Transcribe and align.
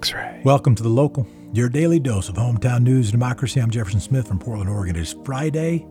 X 0.00 0.14
ray. 0.14 0.40
Welcome 0.44 0.74
to 0.76 0.82
The 0.82 0.88
Local, 0.88 1.26
your 1.52 1.68
daily 1.68 2.00
dose 2.00 2.30
of 2.30 2.36
hometown 2.36 2.82
news 2.82 3.08
and 3.08 3.12
democracy. 3.12 3.60
I'm 3.60 3.70
Jefferson 3.70 4.00
Smith 4.00 4.28
from 4.28 4.38
Portland, 4.38 4.70
Oregon. 4.70 4.96
It 4.96 5.02
is 5.02 5.14
Friday, 5.26 5.86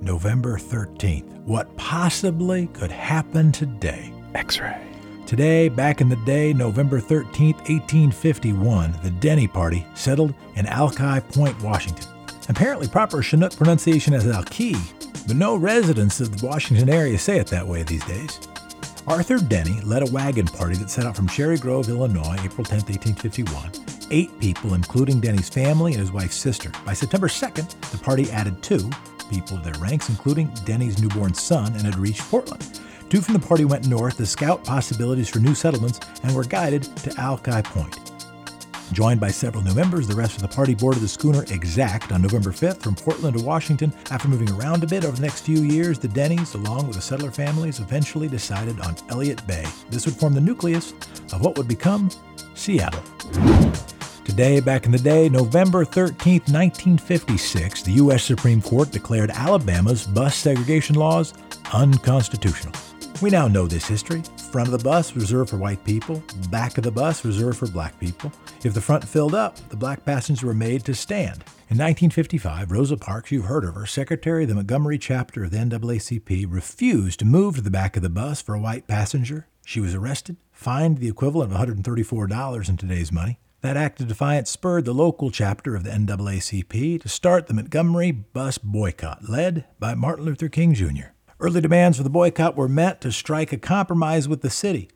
November 0.00 0.58
13th. 0.58 1.44
What 1.44 1.76
possibly 1.76 2.66
could 2.72 2.90
happen 2.90 3.52
today? 3.52 4.12
X 4.34 4.58
ray. 4.58 4.84
Today, 5.26 5.68
back 5.68 6.00
in 6.00 6.08
the 6.08 6.16
day, 6.26 6.52
November 6.52 7.00
13th, 7.00 7.58
1851, 7.68 8.98
the 9.04 9.12
Denny 9.12 9.46
Party 9.46 9.86
settled 9.94 10.34
in 10.56 10.66
Alki 10.66 11.20
Point, 11.32 11.62
Washington. 11.62 12.08
Apparently, 12.48 12.88
proper 12.88 13.22
Chinook 13.22 13.54
pronunciation 13.56 14.12
is 14.12 14.26
Alki, 14.26 14.74
but 15.28 15.36
no 15.36 15.54
residents 15.54 16.20
of 16.20 16.36
the 16.36 16.44
Washington 16.44 16.88
area 16.88 17.16
say 17.16 17.38
it 17.38 17.46
that 17.46 17.68
way 17.68 17.84
these 17.84 18.04
days. 18.06 18.40
Arthur 19.06 19.38
Denny 19.38 19.80
led 19.80 20.06
a 20.08 20.12
wagon 20.12 20.46
party 20.46 20.76
that 20.76 20.88
set 20.88 21.06
out 21.06 21.16
from 21.16 21.26
Cherry 21.26 21.58
Grove, 21.58 21.88
Illinois, 21.88 22.36
April 22.44 22.64
10, 22.64 22.82
1851. 22.82 23.72
Eight 24.12 24.38
people, 24.38 24.74
including 24.74 25.18
Denny's 25.20 25.48
family 25.48 25.92
and 25.92 26.00
his 26.00 26.12
wife's 26.12 26.36
sister. 26.36 26.70
By 26.86 26.92
September 26.92 27.26
2nd, 27.26 27.90
the 27.90 27.98
party 27.98 28.30
added 28.30 28.62
two 28.62 28.88
people 29.28 29.58
to 29.58 29.64
their 29.64 29.80
ranks, 29.80 30.08
including 30.08 30.52
Denny's 30.64 31.02
newborn 31.02 31.34
son, 31.34 31.72
and 31.72 31.82
had 31.82 31.98
reached 31.98 32.22
Portland. 32.22 32.80
Two 33.10 33.20
from 33.20 33.34
the 33.34 33.44
party 33.46 33.64
went 33.64 33.88
north 33.88 34.18
to 34.18 34.26
scout 34.26 34.62
possibilities 34.64 35.28
for 35.28 35.40
new 35.40 35.54
settlements 35.54 35.98
and 36.22 36.34
were 36.34 36.44
guided 36.44 36.84
to 36.98 37.12
Alki 37.18 37.60
Point. 37.62 38.11
Joined 38.90 39.20
by 39.20 39.30
several 39.30 39.62
new 39.62 39.74
members, 39.74 40.06
the 40.06 40.14
rest 40.14 40.36
of 40.36 40.42
the 40.42 40.48
party 40.48 40.74
boarded 40.74 41.02
the 41.02 41.08
schooner 41.08 41.44
Exact 41.44 42.12
on 42.12 42.20
November 42.20 42.50
5th 42.50 42.82
from 42.82 42.94
Portland 42.94 43.38
to 43.38 43.44
Washington. 43.44 43.92
After 44.10 44.28
moving 44.28 44.50
around 44.50 44.82
a 44.82 44.86
bit 44.86 45.04
over 45.04 45.16
the 45.16 45.22
next 45.22 45.42
few 45.46 45.62
years, 45.62 45.98
the 45.98 46.08
Denny's, 46.08 46.54
along 46.54 46.88
with 46.88 46.96
the 46.96 47.02
settler 47.02 47.30
families, 47.30 47.80
eventually 47.80 48.28
decided 48.28 48.80
on 48.80 48.96
Elliott 49.08 49.46
Bay. 49.46 49.64
This 49.90 50.04
would 50.04 50.16
form 50.16 50.34
the 50.34 50.40
nucleus 50.40 50.92
of 51.32 51.40
what 51.40 51.56
would 51.56 51.68
become 51.68 52.10
Seattle. 52.54 53.02
Today, 54.24 54.60
back 54.60 54.86
in 54.86 54.92
the 54.92 54.98
day, 54.98 55.28
November 55.28 55.84
13, 55.84 56.40
1956, 56.40 57.82
the 57.82 57.92
U.S. 57.92 58.22
Supreme 58.22 58.62
Court 58.62 58.90
declared 58.90 59.30
Alabama's 59.30 60.06
bus 60.06 60.36
segregation 60.36 60.96
laws 60.96 61.34
unconstitutional. 61.72 62.74
We 63.20 63.30
now 63.30 63.48
know 63.48 63.66
this 63.66 63.86
history. 63.86 64.22
Front 64.52 64.68
of 64.68 64.78
the 64.78 64.84
bus 64.84 65.16
reserved 65.16 65.48
for 65.48 65.56
white 65.56 65.82
people, 65.82 66.22
back 66.50 66.76
of 66.76 66.84
the 66.84 66.90
bus 66.90 67.24
reserved 67.24 67.56
for 67.56 67.68
black 67.68 67.98
people. 67.98 68.30
If 68.62 68.74
the 68.74 68.82
front 68.82 69.08
filled 69.08 69.34
up, 69.34 69.56
the 69.70 69.76
black 69.76 70.04
passengers 70.04 70.44
were 70.44 70.52
made 70.52 70.84
to 70.84 70.94
stand. 70.94 71.42
In 71.70 71.78
1955, 71.78 72.70
Rosa 72.70 72.98
Parks, 72.98 73.32
you've 73.32 73.46
heard 73.46 73.64
of 73.64 73.74
her, 73.74 73.86
secretary 73.86 74.42
of 74.42 74.50
the 74.50 74.54
Montgomery 74.54 74.98
chapter 74.98 75.44
of 75.44 75.52
the 75.52 75.56
NAACP, 75.56 76.44
refused 76.50 77.20
to 77.20 77.24
move 77.24 77.54
to 77.54 77.62
the 77.62 77.70
back 77.70 77.96
of 77.96 78.02
the 78.02 78.10
bus 78.10 78.42
for 78.42 78.54
a 78.54 78.60
white 78.60 78.86
passenger. 78.86 79.46
She 79.64 79.80
was 79.80 79.94
arrested, 79.94 80.36
fined 80.50 80.98
the 80.98 81.08
equivalent 81.08 81.50
of 81.50 81.58
$134 81.58 82.68
in 82.68 82.76
today's 82.76 83.10
money. 83.10 83.38
That 83.62 83.78
act 83.78 84.00
of 84.00 84.08
defiance 84.08 84.50
spurred 84.50 84.84
the 84.84 84.92
local 84.92 85.30
chapter 85.30 85.74
of 85.74 85.84
the 85.84 85.92
NAACP 85.92 87.00
to 87.00 87.08
start 87.08 87.46
the 87.46 87.54
Montgomery 87.54 88.10
bus 88.10 88.58
boycott, 88.58 89.30
led 89.30 89.64
by 89.80 89.94
Martin 89.94 90.26
Luther 90.26 90.50
King 90.50 90.74
Jr. 90.74 91.12
Early 91.42 91.60
demands 91.60 91.96
for 91.96 92.04
the 92.04 92.08
boycott 92.08 92.56
were 92.56 92.68
meant 92.68 93.00
to 93.00 93.10
strike 93.10 93.52
a 93.52 93.58
compromise 93.58 94.28
with 94.28 94.42
the 94.42 94.48
city, 94.48 94.88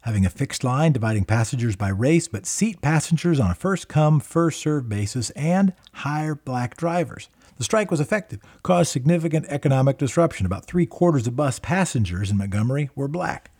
having 0.00 0.24
a 0.24 0.30
fixed 0.30 0.64
line 0.64 0.92
dividing 0.92 1.26
passengers 1.26 1.76
by 1.76 1.90
race, 1.90 2.26
but 2.26 2.46
seat 2.46 2.80
passengers 2.80 3.38
on 3.38 3.50
a 3.50 3.54
first 3.54 3.86
come, 3.86 4.18
first 4.18 4.62
served 4.62 4.88
basis 4.88 5.28
and 5.32 5.74
hire 5.92 6.34
black 6.34 6.74
drivers. 6.78 7.28
The 7.58 7.64
strike 7.64 7.90
was 7.90 8.00
effective, 8.00 8.40
caused 8.62 8.90
significant 8.90 9.44
economic 9.50 9.98
disruption. 9.98 10.46
About 10.46 10.64
three 10.64 10.86
quarters 10.86 11.26
of 11.26 11.36
bus 11.36 11.58
passengers 11.58 12.30
in 12.30 12.38
Montgomery 12.38 12.88
were 12.94 13.06
black. 13.06 13.50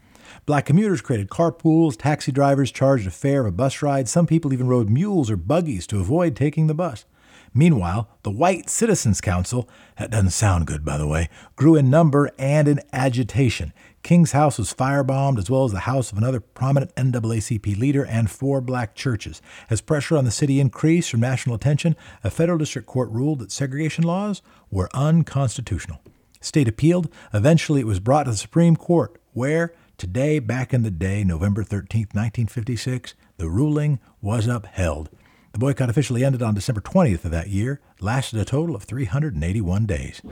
Black 0.46 0.64
commuters 0.64 1.02
created 1.02 1.28
carpools, 1.28 1.94
taxi 1.94 2.32
drivers 2.32 2.72
charged 2.72 3.06
a 3.06 3.10
fare 3.10 3.42
of 3.42 3.48
a 3.48 3.52
bus 3.52 3.82
ride. 3.82 4.08
Some 4.08 4.26
people 4.26 4.54
even 4.54 4.66
rode 4.66 4.88
mules 4.88 5.30
or 5.30 5.36
buggies 5.36 5.86
to 5.88 6.00
avoid 6.00 6.36
taking 6.36 6.68
the 6.68 6.74
bus. 6.74 7.04
Meanwhile, 7.52 8.08
the 8.22 8.30
White 8.30 8.70
Citizens 8.70 9.20
Council, 9.20 9.68
that 9.98 10.10
doesn't 10.10 10.30
sound 10.30 10.66
good, 10.66 10.84
by 10.84 10.96
the 10.96 11.06
way, 11.06 11.28
grew 11.56 11.74
in 11.74 11.90
number 11.90 12.30
and 12.38 12.68
in 12.68 12.80
agitation. 12.92 13.72
King's 14.02 14.32
house 14.32 14.56
was 14.56 14.72
firebombed, 14.72 15.38
as 15.38 15.50
well 15.50 15.64
as 15.64 15.72
the 15.72 15.80
house 15.80 16.12
of 16.12 16.18
another 16.18 16.40
prominent 16.40 16.94
NAACP 16.94 17.76
leader 17.76 18.04
and 18.06 18.30
four 18.30 18.60
black 18.60 18.94
churches. 18.94 19.42
As 19.68 19.80
pressure 19.80 20.16
on 20.16 20.24
the 20.24 20.30
city 20.30 20.60
increased 20.60 21.10
from 21.10 21.20
national 21.20 21.56
attention, 21.56 21.96
a 22.24 22.30
federal 22.30 22.58
district 22.58 22.86
court 22.86 23.10
ruled 23.10 23.40
that 23.40 23.52
segregation 23.52 24.04
laws 24.04 24.42
were 24.70 24.88
unconstitutional. 24.94 26.00
State 26.40 26.68
appealed. 26.68 27.12
Eventually, 27.34 27.80
it 27.80 27.86
was 27.86 28.00
brought 28.00 28.24
to 28.24 28.30
the 28.30 28.36
Supreme 28.36 28.76
Court, 28.76 29.20
where, 29.32 29.74
today, 29.98 30.38
back 30.38 30.72
in 30.72 30.82
the 30.82 30.90
day, 30.90 31.22
November 31.22 31.62
13, 31.62 32.02
1956, 32.12 33.14
the 33.36 33.50
ruling 33.50 33.98
was 34.22 34.46
upheld. 34.46 35.10
The 35.52 35.58
boycott 35.58 35.90
officially 35.90 36.24
ended 36.24 36.42
on 36.42 36.54
December 36.54 36.80
20th 36.80 37.24
of 37.24 37.32
that 37.32 37.48
year, 37.48 37.80
lasted 38.00 38.38
a 38.38 38.44
total 38.44 38.76
of 38.76 38.84
381 38.84 39.84
days. 39.86 40.22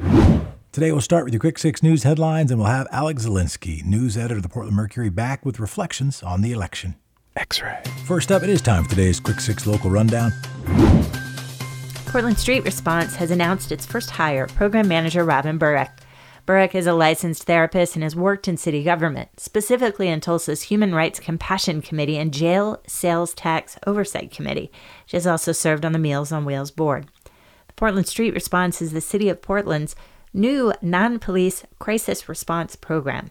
Today 0.71 0.93
we'll 0.93 1.01
start 1.01 1.25
with 1.25 1.35
your 1.35 1.41
Quick 1.41 1.59
Six 1.59 1.83
News 1.83 2.05
headlines, 2.05 2.51
and 2.53 2.61
we'll 2.61 2.71
have 2.71 2.87
Alex 2.93 3.27
Zielinski, 3.27 3.85
news 3.85 4.17
editor 4.17 4.37
of 4.37 4.43
the 4.43 4.49
Portland 4.49 4.77
Mercury, 4.77 5.09
back 5.09 5.45
with 5.45 5.59
reflections 5.59 6.23
on 6.23 6.41
the 6.41 6.53
election. 6.53 6.95
X 7.35 7.61
ray. 7.61 7.83
First 8.05 8.31
up, 8.31 8.43
it 8.43 8.49
is 8.49 8.63
time 8.63 8.85
for 8.85 8.91
today's 8.91 9.19
Quick 9.19 9.41
Six 9.41 9.67
local 9.67 9.91
rundown. 9.91 10.33
Portland 12.07 12.39
Street 12.39 12.65
Response 12.65 13.17
has 13.17 13.31
announced 13.31 13.73
its 13.73 13.85
first 13.85 14.11
hire, 14.11 14.47
program 14.47 14.87
manager 14.87 15.25
Robyn 15.25 15.59
Burek. 15.59 15.91
Burek 16.49 16.75
is 16.75 16.87
a 16.87 16.95
licensed 16.95 17.43
therapist 17.43 17.95
and 17.95 18.03
has 18.03 18.17
worked 18.17 18.49
in 18.49 18.57
city 18.57 18.83
government, 18.83 19.39
specifically 19.39 20.09
in 20.09 20.23
Tulsa's 20.23 20.63
Human 20.63 20.95
Rights 20.95 21.21
Compassion 21.21 21.83
Committee 21.83 22.17
and 22.17 22.33
Jail 22.33 22.81
Sales 22.87 23.35
Tax 23.35 23.77
Oversight 23.87 24.31
Committee. 24.31 24.73
She 25.05 25.19
has 25.19 25.27
also 25.27 25.53
served 25.53 25.85
on 25.85 25.93
the 25.93 25.99
Meals 25.99 26.33
on 26.33 26.47
Wheels 26.47 26.71
board. 26.71 27.07
The 27.67 27.75
Portland 27.75 28.07
Street 28.07 28.33
Response 28.33 28.81
is 28.81 28.93
the 28.93 29.03
City 29.03 29.29
of 29.29 29.43
Portland's 29.43 29.95
new 30.33 30.73
non 30.81 31.19
police 31.19 31.65
crisis 31.79 32.31
response 32.31 32.77
program, 32.77 33.31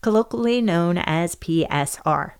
colloquially 0.00 0.62
known 0.62 0.98
as 0.98 1.34
PSR. 1.34 2.34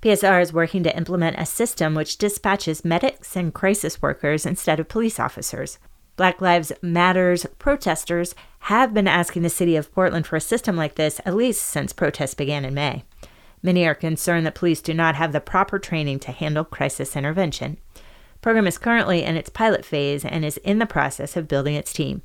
PSR 0.00 0.40
is 0.40 0.54
working 0.54 0.82
to 0.84 0.96
implement 0.96 1.38
a 1.38 1.44
system 1.44 1.94
which 1.94 2.16
dispatches 2.16 2.82
medics 2.82 3.36
and 3.36 3.52
crisis 3.52 4.00
workers 4.00 4.46
instead 4.46 4.80
of 4.80 4.88
police 4.88 5.20
officers. 5.20 5.78
Black 6.20 6.42
Lives 6.42 6.70
Matters 6.82 7.46
protesters 7.58 8.34
have 8.58 8.92
been 8.92 9.08
asking 9.08 9.40
the 9.40 9.48
city 9.48 9.74
of 9.74 9.90
Portland 9.90 10.26
for 10.26 10.36
a 10.36 10.40
system 10.42 10.76
like 10.76 10.96
this 10.96 11.18
at 11.24 11.34
least 11.34 11.62
since 11.62 11.94
protests 11.94 12.34
began 12.34 12.62
in 12.66 12.74
May. 12.74 13.04
Many 13.62 13.86
are 13.86 13.94
concerned 13.94 14.44
that 14.44 14.54
police 14.54 14.82
do 14.82 14.92
not 14.92 15.14
have 15.14 15.32
the 15.32 15.40
proper 15.40 15.78
training 15.78 16.18
to 16.18 16.30
handle 16.30 16.62
crisis 16.62 17.16
intervention. 17.16 17.78
Program 18.42 18.66
is 18.66 18.76
currently 18.76 19.24
in 19.24 19.34
its 19.34 19.48
pilot 19.48 19.82
phase 19.82 20.22
and 20.22 20.44
is 20.44 20.58
in 20.58 20.78
the 20.78 20.84
process 20.84 21.38
of 21.38 21.48
building 21.48 21.74
its 21.74 21.90
team. 21.90 22.20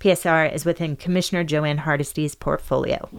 PSR 0.00 0.50
is 0.50 0.64
within 0.64 0.96
Commissioner 0.96 1.44
Jo 1.44 1.64
Ann 1.64 1.80
Hardesty's 1.80 2.34
portfolio. 2.34 3.10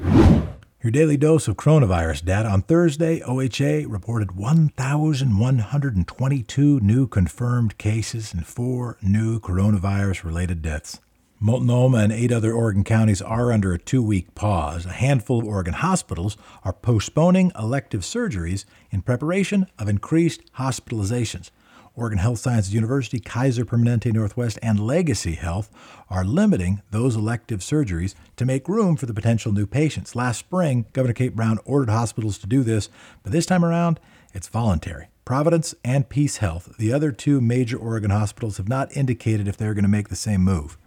Your 0.86 0.92
daily 0.92 1.18
dose 1.18 1.48
of 1.48 1.58
coronavirus 1.58 2.26
data 2.26 2.48
on 2.48 2.62
Thursday, 2.62 3.20
OHA 3.22 3.88
reported 3.90 4.34
1,122 4.34 6.80
new 6.80 7.08
confirmed 7.08 7.80
cases 7.80 8.32
and 8.32 8.46
four 8.46 9.00
new 9.02 9.40
coronavirus 9.40 10.24
related 10.24 10.62
deaths. 10.62 11.00
Multnomah 11.40 11.98
and 11.98 12.12
eight 12.12 12.32
other 12.32 12.54
Oregon 12.54 12.84
counties 12.84 13.20
are 13.20 13.52
under 13.52 13.74
a 13.74 13.80
two 13.80 14.04
week 14.04 14.36
pause. 14.36 14.86
A 14.86 14.92
handful 14.92 15.40
of 15.40 15.48
Oregon 15.48 15.74
hospitals 15.74 16.38
are 16.64 16.74
postponing 16.74 17.52
elective 17.58 18.02
surgeries 18.02 18.66
in 18.92 19.02
preparation 19.02 19.66
of 19.80 19.90
increased 19.90 20.42
hospitalizations. 20.60 21.50
Oregon 21.96 22.20
Health 22.20 22.40
Sciences 22.40 22.74
University, 22.74 23.20
Kaiser 23.20 23.66
Permanente 23.66 24.14
Northwest, 24.14 24.60
and 24.62 24.80
Legacy 24.80 25.34
Health 25.34 25.70
are 26.10 26.26
limiting 26.26 26.82
those 26.92 27.16
elective 27.16 27.62
surgeries 27.62 28.16
to 28.36 28.46
make 28.46 28.68
room 28.68 28.96
for 28.96 29.06
the 29.06 29.14
potential 29.14 29.52
new 29.52 29.66
patients. 29.66 30.16
Last 30.16 30.40
spring, 30.40 30.86
Governor 30.94 31.14
Kate 31.14 31.36
Brown 31.36 31.60
ordered 31.66 31.92
hospitals 31.92 32.38
to 32.40 32.48
do 32.48 32.64
this, 32.64 32.90
but 33.24 33.32
this 33.32 33.46
time 33.46 33.64
around, 33.64 34.00
it's 34.34 34.48
voluntary. 34.48 35.08
Providence 35.24 35.74
and 35.84 36.08
PeaceHealth, 36.08 36.78
the 36.78 36.94
other 36.94 37.12
two 37.12 37.42
major 37.42 37.78
Oregon 37.78 38.12
hospitals, 38.12 38.58
have 38.58 38.70
not 38.70 38.96
indicated 38.96 39.48
if 39.48 39.58
they're 39.58 39.74
going 39.74 39.84
to 39.84 39.90
make 39.90 40.10
the 40.10 40.16
same 40.16 40.42
move. 40.42 40.78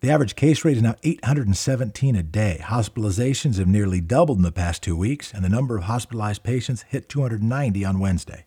The 0.00 0.10
average 0.10 0.36
case 0.36 0.62
rate 0.62 0.76
is 0.76 0.82
now 0.82 0.96
817 1.02 2.16
a 2.16 2.22
day. 2.22 2.60
Hospitalizations 2.62 3.56
have 3.56 3.66
nearly 3.66 4.02
doubled 4.02 4.36
in 4.36 4.42
the 4.42 4.52
past 4.52 4.82
two 4.82 4.94
weeks, 4.94 5.32
and 5.32 5.42
the 5.42 5.48
number 5.48 5.78
of 5.78 5.84
hospitalized 5.84 6.42
patients 6.42 6.82
hit 6.82 7.08
290 7.08 7.82
on 7.82 7.98
Wednesday. 7.98 8.44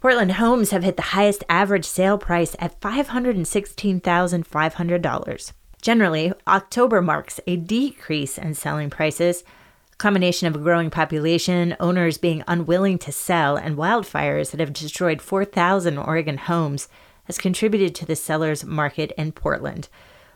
Portland 0.00 0.32
homes 0.32 0.70
have 0.70 0.82
hit 0.82 0.96
the 0.96 1.02
highest 1.02 1.44
average 1.50 1.84
sale 1.84 2.16
price 2.16 2.56
at 2.58 2.80
$516,500. 2.80 5.52
Generally, 5.82 6.32
October 6.46 7.02
marks 7.02 7.40
a 7.46 7.56
decrease 7.56 8.38
in 8.38 8.54
selling 8.54 8.88
prices. 8.88 9.44
A 9.92 9.96
combination 9.96 10.48
of 10.48 10.54
a 10.54 10.60
growing 10.60 10.88
population, 10.88 11.76
owners 11.78 12.16
being 12.16 12.42
unwilling 12.48 12.96
to 13.00 13.12
sell, 13.12 13.56
and 13.56 13.76
wildfires 13.76 14.50
that 14.50 14.60
have 14.60 14.72
destroyed 14.72 15.20
4,000 15.20 15.98
Oregon 15.98 16.38
homes 16.38 16.88
has 17.24 17.36
contributed 17.36 17.94
to 17.94 18.06
the 18.06 18.16
seller's 18.16 18.64
market 18.64 19.12
in 19.18 19.32
Portland. 19.32 19.90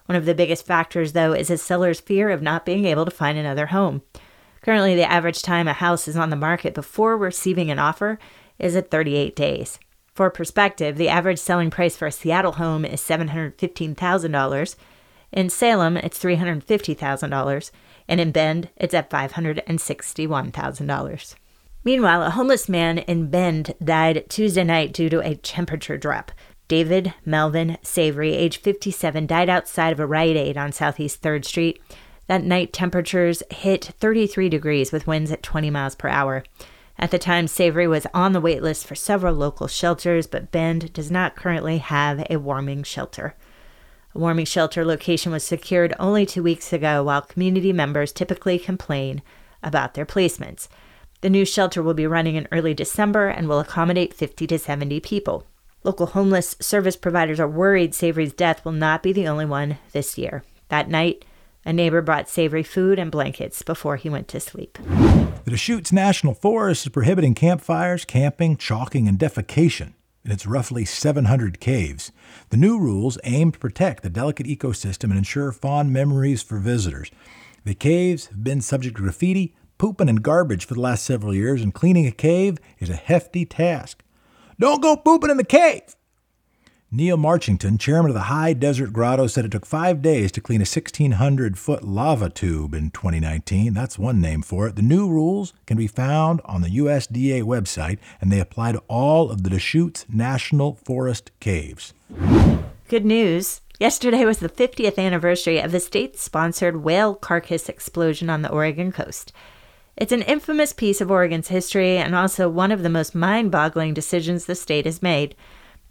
One 0.08 0.16
of 0.16 0.24
the 0.24 0.34
biggest 0.34 0.64
factors, 0.64 1.12
though, 1.12 1.34
is 1.34 1.50
a 1.50 1.58
seller's 1.58 2.00
fear 2.00 2.30
of 2.30 2.40
not 2.40 2.64
being 2.64 2.86
able 2.86 3.04
to 3.04 3.10
find 3.10 3.36
another 3.36 3.66
home. 3.66 4.00
Currently, 4.62 4.94
the 4.94 5.10
average 5.10 5.42
time 5.42 5.68
a 5.68 5.74
house 5.74 6.08
is 6.08 6.16
on 6.16 6.30
the 6.30 6.36
market 6.36 6.72
before 6.72 7.14
receiving 7.14 7.70
an 7.70 7.78
offer 7.78 8.18
is 8.58 8.74
at 8.74 8.90
38 8.90 9.36
days. 9.36 9.78
For 10.14 10.30
perspective, 10.30 10.96
the 10.96 11.10
average 11.10 11.38
selling 11.38 11.68
price 11.68 11.94
for 11.94 12.06
a 12.06 12.12
Seattle 12.12 12.52
home 12.52 12.86
is 12.86 13.02
$715,000. 13.02 14.76
In 15.30 15.50
Salem, 15.50 15.98
it's 15.98 16.18
$350,000. 16.18 17.70
And 18.08 18.18
in 18.18 18.32
Bend, 18.32 18.70
it's 18.78 18.94
at 18.94 19.10
$561,000. 19.10 21.34
Meanwhile, 21.84 22.22
a 22.22 22.30
homeless 22.30 22.66
man 22.66 22.96
in 22.96 23.28
Bend 23.28 23.74
died 23.84 24.24
Tuesday 24.30 24.64
night 24.64 24.94
due 24.94 25.10
to 25.10 25.20
a 25.20 25.34
temperature 25.34 25.98
drop. 25.98 26.32
David 26.68 27.14
Melvin 27.24 27.78
Savory, 27.82 28.34
age 28.34 28.58
57, 28.58 29.26
died 29.26 29.48
outside 29.48 29.92
of 29.92 30.00
a 30.00 30.06
Rite 30.06 30.36
Aid 30.36 30.58
on 30.58 30.70
Southeast 30.70 31.22
3rd 31.22 31.46
Street. 31.46 31.82
That 32.26 32.44
night, 32.44 32.74
temperatures 32.74 33.42
hit 33.50 33.92
33 33.98 34.50
degrees 34.50 34.92
with 34.92 35.06
winds 35.06 35.32
at 35.32 35.42
20 35.42 35.70
miles 35.70 35.94
per 35.94 36.08
hour. 36.08 36.44
At 36.98 37.10
the 37.10 37.18
time, 37.18 37.46
Savory 37.46 37.88
was 37.88 38.06
on 38.12 38.34
the 38.34 38.40
wait 38.40 38.62
list 38.62 38.86
for 38.86 38.94
several 38.94 39.34
local 39.34 39.66
shelters, 39.66 40.26
but 40.26 40.52
Bend 40.52 40.92
does 40.92 41.10
not 41.10 41.36
currently 41.36 41.78
have 41.78 42.26
a 42.28 42.36
warming 42.36 42.82
shelter. 42.82 43.34
A 44.14 44.18
warming 44.18 44.44
shelter 44.44 44.84
location 44.84 45.32
was 45.32 45.44
secured 45.44 45.94
only 45.98 46.26
two 46.26 46.42
weeks 46.42 46.70
ago, 46.72 47.02
while 47.02 47.22
community 47.22 47.72
members 47.72 48.12
typically 48.12 48.58
complain 48.58 49.22
about 49.62 49.94
their 49.94 50.04
placements. 50.04 50.68
The 51.22 51.30
new 51.30 51.46
shelter 51.46 51.82
will 51.82 51.94
be 51.94 52.06
running 52.06 52.34
in 52.34 52.46
early 52.52 52.74
December 52.74 53.28
and 53.28 53.48
will 53.48 53.58
accommodate 53.58 54.12
50 54.12 54.46
to 54.48 54.58
70 54.58 55.00
people. 55.00 55.46
Local 55.84 56.06
homeless 56.06 56.56
service 56.60 56.96
providers 56.96 57.38
are 57.38 57.48
worried 57.48 57.94
Savory's 57.94 58.32
death 58.32 58.64
will 58.64 58.72
not 58.72 59.02
be 59.02 59.12
the 59.12 59.28
only 59.28 59.44
one 59.44 59.78
this 59.92 60.18
year. 60.18 60.42
That 60.68 60.88
night, 60.88 61.24
a 61.64 61.72
neighbor 61.72 62.02
brought 62.02 62.28
Savory 62.28 62.64
food 62.64 62.98
and 62.98 63.10
blankets 63.10 63.62
before 63.62 63.96
he 63.96 64.08
went 64.08 64.26
to 64.28 64.40
sleep. 64.40 64.76
The 65.44 65.50
Deschutes 65.52 65.92
National 65.92 66.34
Forest 66.34 66.86
is 66.86 66.92
prohibiting 66.92 67.34
campfires, 67.34 68.04
camping, 68.04 68.56
chalking, 68.56 69.06
and 69.06 69.18
defecation 69.18 69.92
in 70.24 70.32
its 70.32 70.46
roughly 70.46 70.84
700 70.84 71.60
caves. 71.60 72.10
The 72.50 72.56
new 72.56 72.78
rules 72.78 73.16
aim 73.22 73.52
to 73.52 73.58
protect 73.58 74.02
the 74.02 74.10
delicate 74.10 74.46
ecosystem 74.46 75.04
and 75.04 75.18
ensure 75.18 75.52
fond 75.52 75.92
memories 75.92 76.42
for 76.42 76.58
visitors. 76.58 77.10
The 77.64 77.74
caves 77.74 78.26
have 78.26 78.42
been 78.42 78.60
subject 78.60 78.96
to 78.96 79.02
graffiti, 79.02 79.54
pooping 79.78 80.08
and 80.08 80.22
garbage 80.22 80.66
for 80.66 80.74
the 80.74 80.80
last 80.80 81.04
several 81.04 81.32
years, 81.32 81.62
and 81.62 81.72
cleaning 81.72 82.06
a 82.06 82.12
cave 82.12 82.58
is 82.80 82.90
a 82.90 82.96
hefty 82.96 83.44
task. 83.44 84.02
Don't 84.60 84.82
go 84.82 84.96
pooping 84.96 85.30
in 85.30 85.36
the 85.36 85.44
cave! 85.44 85.94
Neil 86.90 87.16
Marchington, 87.16 87.78
chairman 87.78 88.10
of 88.10 88.14
the 88.14 88.22
High 88.22 88.54
Desert 88.54 88.92
Grotto, 88.92 89.28
said 89.28 89.44
it 89.44 89.52
took 89.52 89.64
five 89.64 90.02
days 90.02 90.32
to 90.32 90.40
clean 90.40 90.60
a 90.60 90.62
1,600 90.62 91.56
foot 91.56 91.84
lava 91.84 92.28
tube 92.28 92.74
in 92.74 92.90
2019. 92.90 93.72
That's 93.72 94.00
one 94.00 94.20
name 94.20 94.42
for 94.42 94.66
it. 94.66 94.74
The 94.74 94.82
new 94.82 95.08
rules 95.08 95.52
can 95.66 95.76
be 95.76 95.86
found 95.86 96.40
on 96.44 96.62
the 96.62 96.76
USDA 96.76 97.42
website, 97.42 97.98
and 98.20 98.32
they 98.32 98.40
apply 98.40 98.72
to 98.72 98.82
all 98.88 99.30
of 99.30 99.44
the 99.44 99.50
Deschutes 99.50 100.06
National 100.08 100.74
Forest 100.74 101.30
caves. 101.38 101.94
Good 102.88 103.04
news. 103.04 103.60
Yesterday 103.78 104.24
was 104.24 104.38
the 104.38 104.48
50th 104.48 104.98
anniversary 104.98 105.60
of 105.60 105.70
the 105.70 105.78
state 105.78 106.18
sponsored 106.18 106.82
whale 106.82 107.14
carcass 107.14 107.68
explosion 107.68 108.28
on 108.28 108.42
the 108.42 108.50
Oregon 108.50 108.90
coast. 108.90 109.32
It's 110.00 110.12
an 110.12 110.22
infamous 110.22 110.72
piece 110.72 111.00
of 111.00 111.10
Oregon's 111.10 111.48
history 111.48 111.96
and 111.96 112.14
also 112.14 112.48
one 112.48 112.70
of 112.70 112.84
the 112.84 112.88
most 112.88 113.16
mind 113.16 113.50
boggling 113.50 113.94
decisions 113.94 114.46
the 114.46 114.54
state 114.54 114.86
has 114.86 115.02
made. 115.02 115.32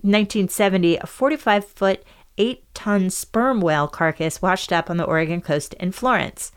In 0.01 0.11
1970, 0.11 0.95
a 0.95 1.05
45 1.05 1.65
foot, 1.65 2.03
8 2.37 2.63
ton 2.73 3.09
sperm 3.09 3.59
whale 3.59 3.89
carcass 3.89 4.41
washed 4.41 4.71
up 4.71 4.89
on 4.89 4.95
the 4.95 5.03
Oregon 5.03 5.41
coast 5.41 5.73
in 5.73 5.91
Florence. 5.91 6.53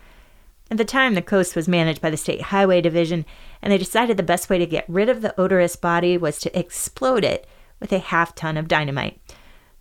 At 0.69 0.77
the 0.77 0.85
time, 0.85 1.13
the 1.13 1.21
coast 1.21 1.53
was 1.53 1.67
managed 1.67 1.99
by 2.01 2.09
the 2.09 2.15
State 2.15 2.41
Highway 2.43 2.79
Division, 2.79 3.25
and 3.61 3.73
they 3.73 3.77
decided 3.77 4.15
the 4.15 4.23
best 4.23 4.49
way 4.49 4.57
to 4.57 4.65
get 4.65 4.85
rid 4.87 5.09
of 5.09 5.21
the 5.21 5.37
odorous 5.37 5.75
body 5.75 6.17
was 6.17 6.39
to 6.39 6.57
explode 6.57 7.25
it 7.25 7.45
with 7.81 7.91
a 7.91 7.99
half 7.99 8.33
ton 8.33 8.55
of 8.55 8.69
dynamite. 8.69 9.19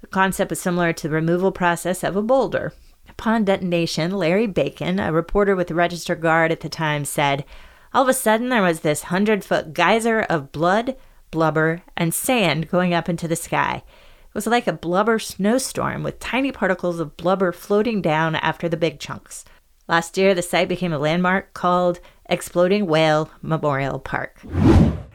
The 0.00 0.08
concept 0.08 0.50
was 0.50 0.60
similar 0.60 0.92
to 0.92 1.06
the 1.06 1.14
removal 1.14 1.52
process 1.52 2.02
of 2.02 2.16
a 2.16 2.22
boulder. 2.22 2.72
Upon 3.20 3.44
detonation, 3.44 4.12
Larry 4.12 4.46
Bacon, 4.46 4.98
a 4.98 5.12
reporter 5.12 5.54
with 5.54 5.66
the 5.66 5.74
Register 5.74 6.14
Guard 6.14 6.50
at 6.50 6.60
the 6.60 6.70
time, 6.70 7.04
said, 7.04 7.44
All 7.92 8.04
of 8.04 8.08
a 8.08 8.14
sudden 8.14 8.48
there 8.48 8.62
was 8.62 8.80
this 8.80 9.02
hundred 9.02 9.44
foot 9.44 9.74
geyser 9.74 10.22
of 10.22 10.52
blood, 10.52 10.96
blubber, 11.30 11.82
and 11.98 12.14
sand 12.14 12.70
going 12.70 12.94
up 12.94 13.10
into 13.10 13.28
the 13.28 13.36
sky. 13.36 13.82
It 13.84 14.32
was 14.34 14.46
like 14.46 14.66
a 14.66 14.72
blubber 14.72 15.18
snowstorm 15.18 16.02
with 16.02 16.18
tiny 16.18 16.50
particles 16.50 16.98
of 16.98 17.18
blubber 17.18 17.52
floating 17.52 18.00
down 18.00 18.36
after 18.36 18.70
the 18.70 18.78
big 18.78 18.98
chunks. 18.98 19.44
Last 19.86 20.16
year, 20.16 20.34
the 20.34 20.40
site 20.40 20.70
became 20.70 20.94
a 20.94 20.98
landmark 20.98 21.52
called 21.52 22.00
Exploding 22.24 22.86
Whale 22.86 23.30
Memorial 23.42 23.98
Park. 23.98 24.40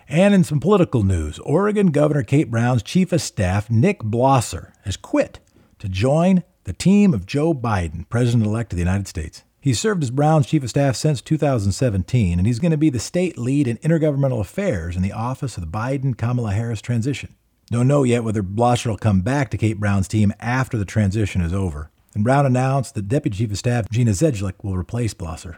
And 0.07 0.35
in 0.35 0.43
some 0.43 0.59
political 0.59 1.01
news, 1.01 1.39
Oregon 1.39 1.87
Governor 1.87 2.21
Kate 2.21 2.51
Brown's 2.51 2.83
chief 2.83 3.11
of 3.11 3.23
staff, 3.23 3.71
Nick 3.71 4.03
Blosser, 4.03 4.73
has 4.83 4.95
quit 4.95 5.39
to 5.79 5.89
join 5.89 6.43
the 6.65 6.73
team 6.73 7.13
of 7.13 7.25
Joe 7.25 7.53
Biden, 7.53 8.09
President 8.09 8.45
elect 8.45 8.73
of 8.73 8.77
the 8.77 8.83
United 8.83 9.07
States. 9.07 9.43
He's 9.61 9.79
served 9.79 10.03
as 10.03 10.11
Brown's 10.11 10.45
chief 10.45 10.63
of 10.63 10.69
staff 10.69 10.95
since 10.95 11.21
2017, 11.21 12.37
and 12.37 12.45
he's 12.45 12.59
going 12.59 12.71
to 12.71 12.77
be 12.77 12.89
the 12.89 12.99
state 12.99 13.37
lead 13.37 13.67
in 13.67 13.77
intergovernmental 13.77 14.41
affairs 14.41 14.95
in 14.95 15.01
the 15.01 15.11
office 15.11 15.57
of 15.57 15.61
the 15.61 15.69
Biden 15.69 16.17
Kamala 16.17 16.51
Harris 16.51 16.81
transition. 16.81 17.35
Don't 17.71 17.87
know 17.87 18.03
yet 18.03 18.23
whether 18.23 18.43
Blosser 18.43 18.87
will 18.87 18.97
come 18.97 19.21
back 19.21 19.49
to 19.51 19.57
Kate 19.57 19.79
Brown's 19.79 20.07
team 20.07 20.33
after 20.39 20.77
the 20.77 20.85
transition 20.85 21.41
is 21.41 21.53
over. 21.53 21.89
And 22.13 22.23
Brown 22.23 22.45
announced 22.45 22.95
that 22.95 23.07
Deputy 23.07 23.37
Chief 23.37 23.51
of 23.51 23.57
Staff 23.57 23.89
Gina 23.89 24.11
Zejdlik 24.11 24.63
will 24.63 24.77
replace 24.77 25.13
Blosser. 25.13 25.57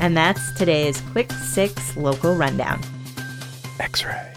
And 0.00 0.16
that's 0.16 0.52
today's 0.54 1.00
Quick 1.12 1.30
Six 1.32 1.96
Local 1.96 2.34
Rundown. 2.34 2.80
X 3.80 4.04
ray. 4.04 4.35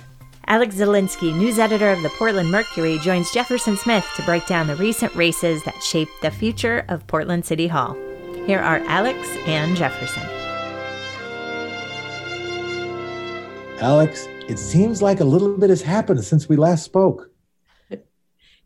Alex 0.50 0.78
Zielinski, 0.78 1.32
news 1.32 1.60
editor 1.60 1.92
of 1.92 2.02
the 2.02 2.10
Portland 2.10 2.50
Mercury, 2.50 2.98
joins 2.98 3.32
Jefferson 3.32 3.78
Smith 3.78 4.04
to 4.16 4.24
break 4.24 4.48
down 4.48 4.66
the 4.66 4.76
recent 4.78 5.14
races 5.14 5.64
that 5.64 5.84
shaped 5.84 6.12
the 6.24 6.32
future 6.32 6.86
of 6.90 7.06
Portland 7.06 7.46
City 7.46 7.68
Hall. 7.68 7.94
Here 8.48 8.58
are 8.58 8.80
Alex 8.88 9.20
and 9.46 9.78
Jefferson. 9.78 10.24
Alex, 13.80 14.28
it 14.48 14.58
seems 14.58 15.04
like 15.04 15.20
a 15.20 15.24
little 15.24 15.56
bit 15.56 15.70
has 15.70 15.84
happened 15.84 16.26
since 16.26 16.50
we 16.50 16.56
last 16.56 16.84
spoke. 16.84 17.30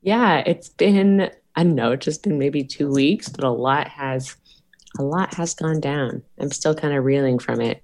Yeah, 0.01 0.44
it's 0.45 0.68
been 0.68 1.31
I 1.56 1.63
don't 1.63 1.75
know, 1.75 1.91
it's 1.91 2.06
just 2.06 2.24
been 2.24 2.38
maybe 2.38 2.63
two 2.63 2.89
weeks, 2.89 3.29
but 3.29 3.44
a 3.44 3.50
lot 3.50 3.88
has 3.88 4.36
a 5.00 5.03
lot 5.03 5.33
has 5.33 5.53
gone 5.53 5.79
down. 5.79 6.24
I'm 6.39 6.51
still 6.51 6.75
kind 6.75 6.94
of 6.94 7.06
reeling 7.06 7.39
from 7.39 7.62
it 7.62 7.83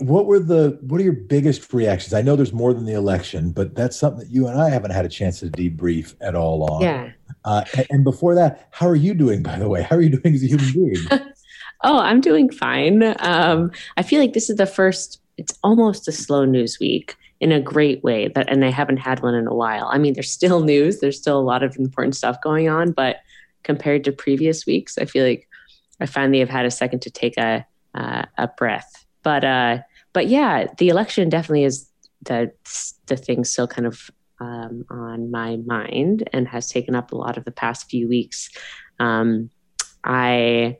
what 0.00 0.26
were 0.26 0.40
the 0.40 0.76
what 0.82 1.00
are 1.00 1.04
your 1.04 1.12
biggest 1.12 1.72
reactions? 1.72 2.12
I 2.12 2.22
know 2.22 2.34
there's 2.34 2.52
more 2.52 2.74
than 2.74 2.84
the 2.84 2.94
election, 2.94 3.52
but 3.52 3.76
that's 3.76 3.96
something 3.96 4.20
that 4.20 4.30
you 4.30 4.48
and 4.48 4.60
I 4.60 4.70
haven't 4.70 4.90
had 4.90 5.04
a 5.04 5.08
chance 5.08 5.40
to 5.40 5.46
debrief 5.46 6.14
at 6.20 6.34
all 6.34 6.64
on. 6.72 6.82
Yeah. 6.82 7.12
Uh, 7.44 7.64
and 7.90 8.02
before 8.02 8.34
that, 8.34 8.68
how 8.72 8.88
are 8.88 8.96
you 8.96 9.14
doing? 9.14 9.42
By 9.42 9.58
the 9.58 9.68
way, 9.68 9.82
how 9.82 9.96
are 9.96 10.00
you 10.00 10.18
doing 10.18 10.34
as 10.34 10.42
a 10.42 10.48
human 10.48 10.72
being? 10.72 11.06
oh, 11.84 11.98
I'm 11.98 12.20
doing 12.20 12.50
fine. 12.50 13.14
Um, 13.20 13.70
I 13.96 14.02
feel 14.02 14.20
like 14.20 14.32
this 14.32 14.50
is 14.50 14.56
the 14.56 14.66
first. 14.66 15.20
It's 15.36 15.56
almost 15.62 16.08
a 16.08 16.12
slow 16.12 16.44
news 16.44 16.80
week 16.80 17.16
in 17.38 17.52
a 17.52 17.60
great 17.60 18.02
way 18.02 18.26
that, 18.34 18.50
and 18.50 18.64
I 18.64 18.70
haven't 18.70 18.96
had 18.96 19.22
one 19.22 19.36
in 19.36 19.46
a 19.46 19.54
while. 19.54 19.88
I 19.92 19.98
mean, 19.98 20.14
there's 20.14 20.32
still 20.32 20.60
news. 20.60 20.98
There's 20.98 21.16
still 21.16 21.38
a 21.38 21.40
lot 21.40 21.62
of 21.62 21.76
important 21.76 22.16
stuff 22.16 22.40
going 22.42 22.68
on, 22.68 22.90
but 22.90 23.18
compared 23.62 24.02
to 24.04 24.12
previous 24.12 24.66
weeks, 24.66 24.98
I 24.98 25.04
feel 25.04 25.24
like 25.24 25.48
I 26.00 26.06
finally 26.06 26.40
have 26.40 26.48
had 26.48 26.66
a 26.66 26.70
second 26.72 27.02
to 27.02 27.10
take 27.10 27.36
a 27.36 27.64
uh, 27.94 28.24
a 28.36 28.48
breath 28.48 28.97
but 29.28 29.44
uh, 29.44 29.78
but 30.14 30.28
yeah, 30.28 30.68
the 30.78 30.88
election 30.88 31.28
definitely 31.28 31.64
is 31.64 31.86
the 32.22 32.50
the 33.08 33.16
thing 33.16 33.44
still 33.44 33.68
kind 33.68 33.86
of 33.86 34.10
um, 34.40 34.86
on 34.88 35.30
my 35.30 35.58
mind 35.66 36.26
and 36.32 36.48
has 36.48 36.70
taken 36.70 36.94
up 36.94 37.12
a 37.12 37.16
lot 37.16 37.36
of 37.36 37.44
the 37.44 37.50
past 37.50 37.90
few 37.90 38.08
weeks. 38.08 38.48
Um, 38.98 39.50
I 40.02 40.78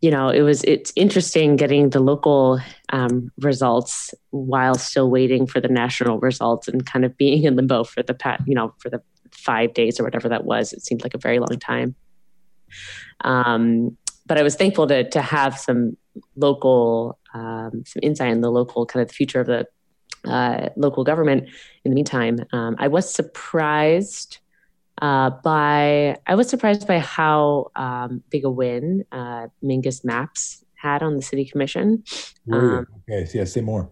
you 0.00 0.10
know 0.10 0.30
it 0.30 0.40
was 0.40 0.64
it's 0.64 0.94
interesting 0.96 1.56
getting 1.56 1.90
the 1.90 2.00
local 2.00 2.58
um, 2.88 3.30
results 3.36 4.14
while 4.30 4.76
still 4.76 5.10
waiting 5.10 5.46
for 5.46 5.60
the 5.60 5.68
national 5.68 6.20
results 6.20 6.68
and 6.68 6.86
kind 6.86 7.04
of 7.04 7.18
being 7.18 7.42
in 7.42 7.54
limbo 7.54 7.84
for 7.84 8.02
the 8.02 8.14
pat 8.14 8.40
you 8.46 8.54
know 8.54 8.72
for 8.78 8.88
the 8.88 9.02
five 9.30 9.74
days 9.74 10.00
or 10.00 10.04
whatever 10.04 10.30
that 10.30 10.46
was 10.46 10.72
it 10.72 10.82
seemed 10.82 11.02
like 11.02 11.12
a 11.12 11.18
very 11.18 11.38
long 11.38 11.58
time 11.58 11.94
um, 13.24 13.96
but 14.32 14.38
I 14.38 14.42
was 14.42 14.54
thankful 14.54 14.86
to 14.86 15.04
to 15.10 15.20
have 15.20 15.58
some 15.58 15.98
local 16.36 17.18
um, 17.34 17.84
some 17.84 18.00
insight 18.02 18.32
in 18.32 18.40
the 18.40 18.50
local 18.50 18.86
kind 18.86 19.02
of 19.02 19.08
the 19.08 19.14
future 19.14 19.40
of 19.40 19.46
the 19.46 19.66
uh, 20.24 20.70
local 20.74 21.04
government. 21.04 21.50
In 21.84 21.90
the 21.90 21.94
meantime, 21.94 22.38
um, 22.50 22.76
I 22.78 22.88
was 22.88 23.12
surprised 23.12 24.38
uh, 25.02 25.28
by 25.44 26.16
I 26.26 26.34
was 26.34 26.48
surprised 26.48 26.88
by 26.88 26.98
how 26.98 27.72
um, 27.76 28.22
big 28.30 28.46
a 28.46 28.50
win 28.50 29.04
uh, 29.12 29.48
Mingus 29.62 30.02
Mapps 30.02 30.64
had 30.76 31.02
on 31.02 31.16
the 31.16 31.22
city 31.22 31.44
commission. 31.44 32.02
Um, 32.50 32.86
okay, 33.06 33.26
so 33.26 33.36
yeah, 33.36 33.44
say 33.44 33.60
more. 33.60 33.90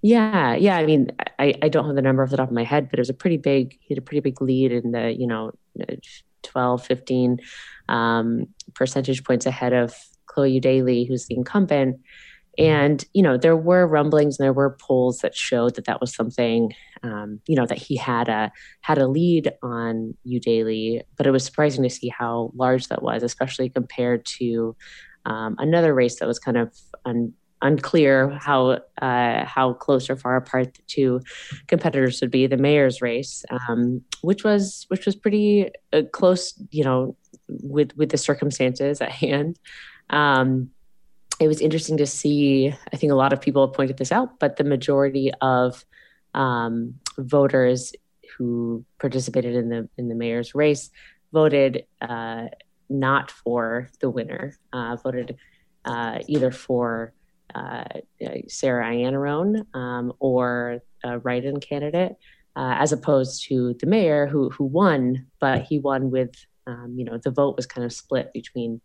Yeah, 0.00 0.54
yeah. 0.54 0.78
I 0.78 0.86
mean, 0.86 1.12
I, 1.38 1.52
I 1.60 1.68
don't 1.68 1.84
have 1.84 1.94
the 1.94 2.00
number 2.00 2.22
off 2.22 2.30
the 2.30 2.38
top 2.38 2.48
of 2.48 2.54
my 2.54 2.64
head, 2.64 2.88
but 2.88 2.98
it 2.98 3.02
was 3.02 3.10
a 3.10 3.14
pretty 3.14 3.36
big. 3.36 3.76
He 3.82 3.92
had 3.92 3.98
a 3.98 4.06
pretty 4.06 4.20
big 4.20 4.40
lead 4.40 4.72
in 4.72 4.92
the 4.92 5.12
you 5.12 5.26
know 5.26 5.52
12, 6.42 6.84
15 6.84 7.38
um, 7.88 8.46
percentage 8.74 9.24
points 9.24 9.46
ahead 9.46 9.72
of 9.72 9.94
Chloe 10.26 10.60
Eudaly, 10.60 11.06
who's 11.06 11.26
the 11.26 11.36
incumbent. 11.36 12.00
And, 12.58 13.02
you 13.14 13.22
know, 13.22 13.38
there 13.38 13.56
were 13.56 13.86
rumblings 13.86 14.38
and 14.38 14.44
there 14.44 14.52
were 14.52 14.76
polls 14.78 15.20
that 15.20 15.34
showed 15.34 15.74
that 15.76 15.86
that 15.86 16.00
was 16.02 16.14
something, 16.14 16.74
um, 17.02 17.40
you 17.46 17.56
know, 17.56 17.64
that 17.64 17.78
he 17.78 17.96
had 17.96 18.28
a 18.28 18.52
had 18.82 18.98
a 18.98 19.08
lead 19.08 19.52
on 19.62 20.14
Eudaly, 20.26 21.00
but 21.16 21.26
it 21.26 21.30
was 21.30 21.44
surprising 21.44 21.82
to 21.82 21.90
see 21.90 22.08
how 22.08 22.52
large 22.54 22.88
that 22.88 23.02
was, 23.02 23.22
especially 23.22 23.70
compared 23.70 24.26
to 24.26 24.76
um, 25.24 25.56
another 25.58 25.94
race 25.94 26.18
that 26.18 26.28
was 26.28 26.38
kind 26.38 26.58
of 26.58 26.76
un, 27.06 27.32
unclear 27.62 28.30
how 28.30 28.80
uh, 29.00 29.44
how 29.44 29.72
close 29.72 30.10
or 30.10 30.16
far 30.16 30.36
apart 30.36 30.74
the 30.74 30.82
two 30.86 31.20
competitors 31.68 32.20
would 32.20 32.30
be. 32.30 32.46
The 32.46 32.56
mayor's 32.56 33.00
race, 33.00 33.44
um, 33.50 34.02
which 34.20 34.44
was 34.44 34.84
which 34.88 35.06
was 35.06 35.16
pretty 35.16 35.70
uh, 35.92 36.02
close, 36.12 36.54
you 36.70 36.84
know, 36.84 37.16
with 37.48 37.96
with 37.96 38.10
the 38.10 38.18
circumstances 38.18 39.00
at 39.00 39.10
hand. 39.10 39.58
Um, 40.10 40.70
it 41.40 41.48
was 41.48 41.60
interesting 41.60 41.96
to 41.96 42.06
see. 42.06 42.74
I 42.92 42.96
think 42.96 43.12
a 43.12 43.16
lot 43.16 43.32
of 43.32 43.40
people 43.40 43.66
have 43.66 43.74
pointed 43.74 43.96
this 43.96 44.12
out, 44.12 44.38
but 44.38 44.56
the 44.56 44.64
majority 44.64 45.30
of 45.40 45.84
um, 46.34 46.94
voters 47.18 47.94
who 48.36 48.84
participated 49.00 49.54
in 49.54 49.68
the 49.68 49.88
in 49.96 50.08
the 50.08 50.14
mayor's 50.14 50.54
race 50.54 50.90
voted 51.32 51.86
uh, 52.00 52.46
not 52.88 53.30
for 53.30 53.88
the 54.00 54.10
winner. 54.10 54.56
Uh, 54.72 54.96
voted 54.96 55.36
uh, 55.84 56.18
either 56.28 56.50
for 56.50 57.12
uh, 57.54 57.84
Sarah 58.48 58.86
Iannarone 58.86 59.66
um, 59.74 60.12
or 60.18 60.80
a 61.04 61.18
write-in 61.18 61.60
candidate, 61.60 62.16
uh, 62.56 62.76
as 62.78 62.92
opposed 62.92 63.46
to 63.48 63.74
the 63.80 63.86
mayor 63.86 64.26
who 64.26 64.50
who 64.50 64.64
won, 64.64 65.26
but 65.40 65.62
he 65.62 65.78
won 65.78 66.10
with 66.10 66.34
um, 66.66 66.94
you 66.96 67.04
know 67.04 67.18
the 67.18 67.30
vote 67.30 67.56
was 67.56 67.66
kind 67.66 67.84
of 67.84 67.92
split 67.92 68.32
between 68.32 68.80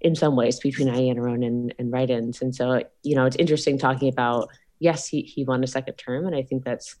in 0.00 0.14
some 0.14 0.36
ways 0.36 0.60
between 0.60 0.88
Iannarone 0.88 1.46
and, 1.46 1.74
and 1.78 1.90
write-ins. 1.90 2.42
And 2.42 2.54
so, 2.54 2.82
you 3.02 3.16
know, 3.16 3.24
it's 3.24 3.36
interesting 3.36 3.78
talking 3.78 4.10
about, 4.10 4.50
yes, 4.78 5.08
he, 5.08 5.22
he 5.22 5.44
won 5.44 5.64
a 5.64 5.66
second 5.66 5.94
term. 5.94 6.26
And 6.26 6.36
I 6.36 6.42
think 6.42 6.62
that's, 6.62 6.96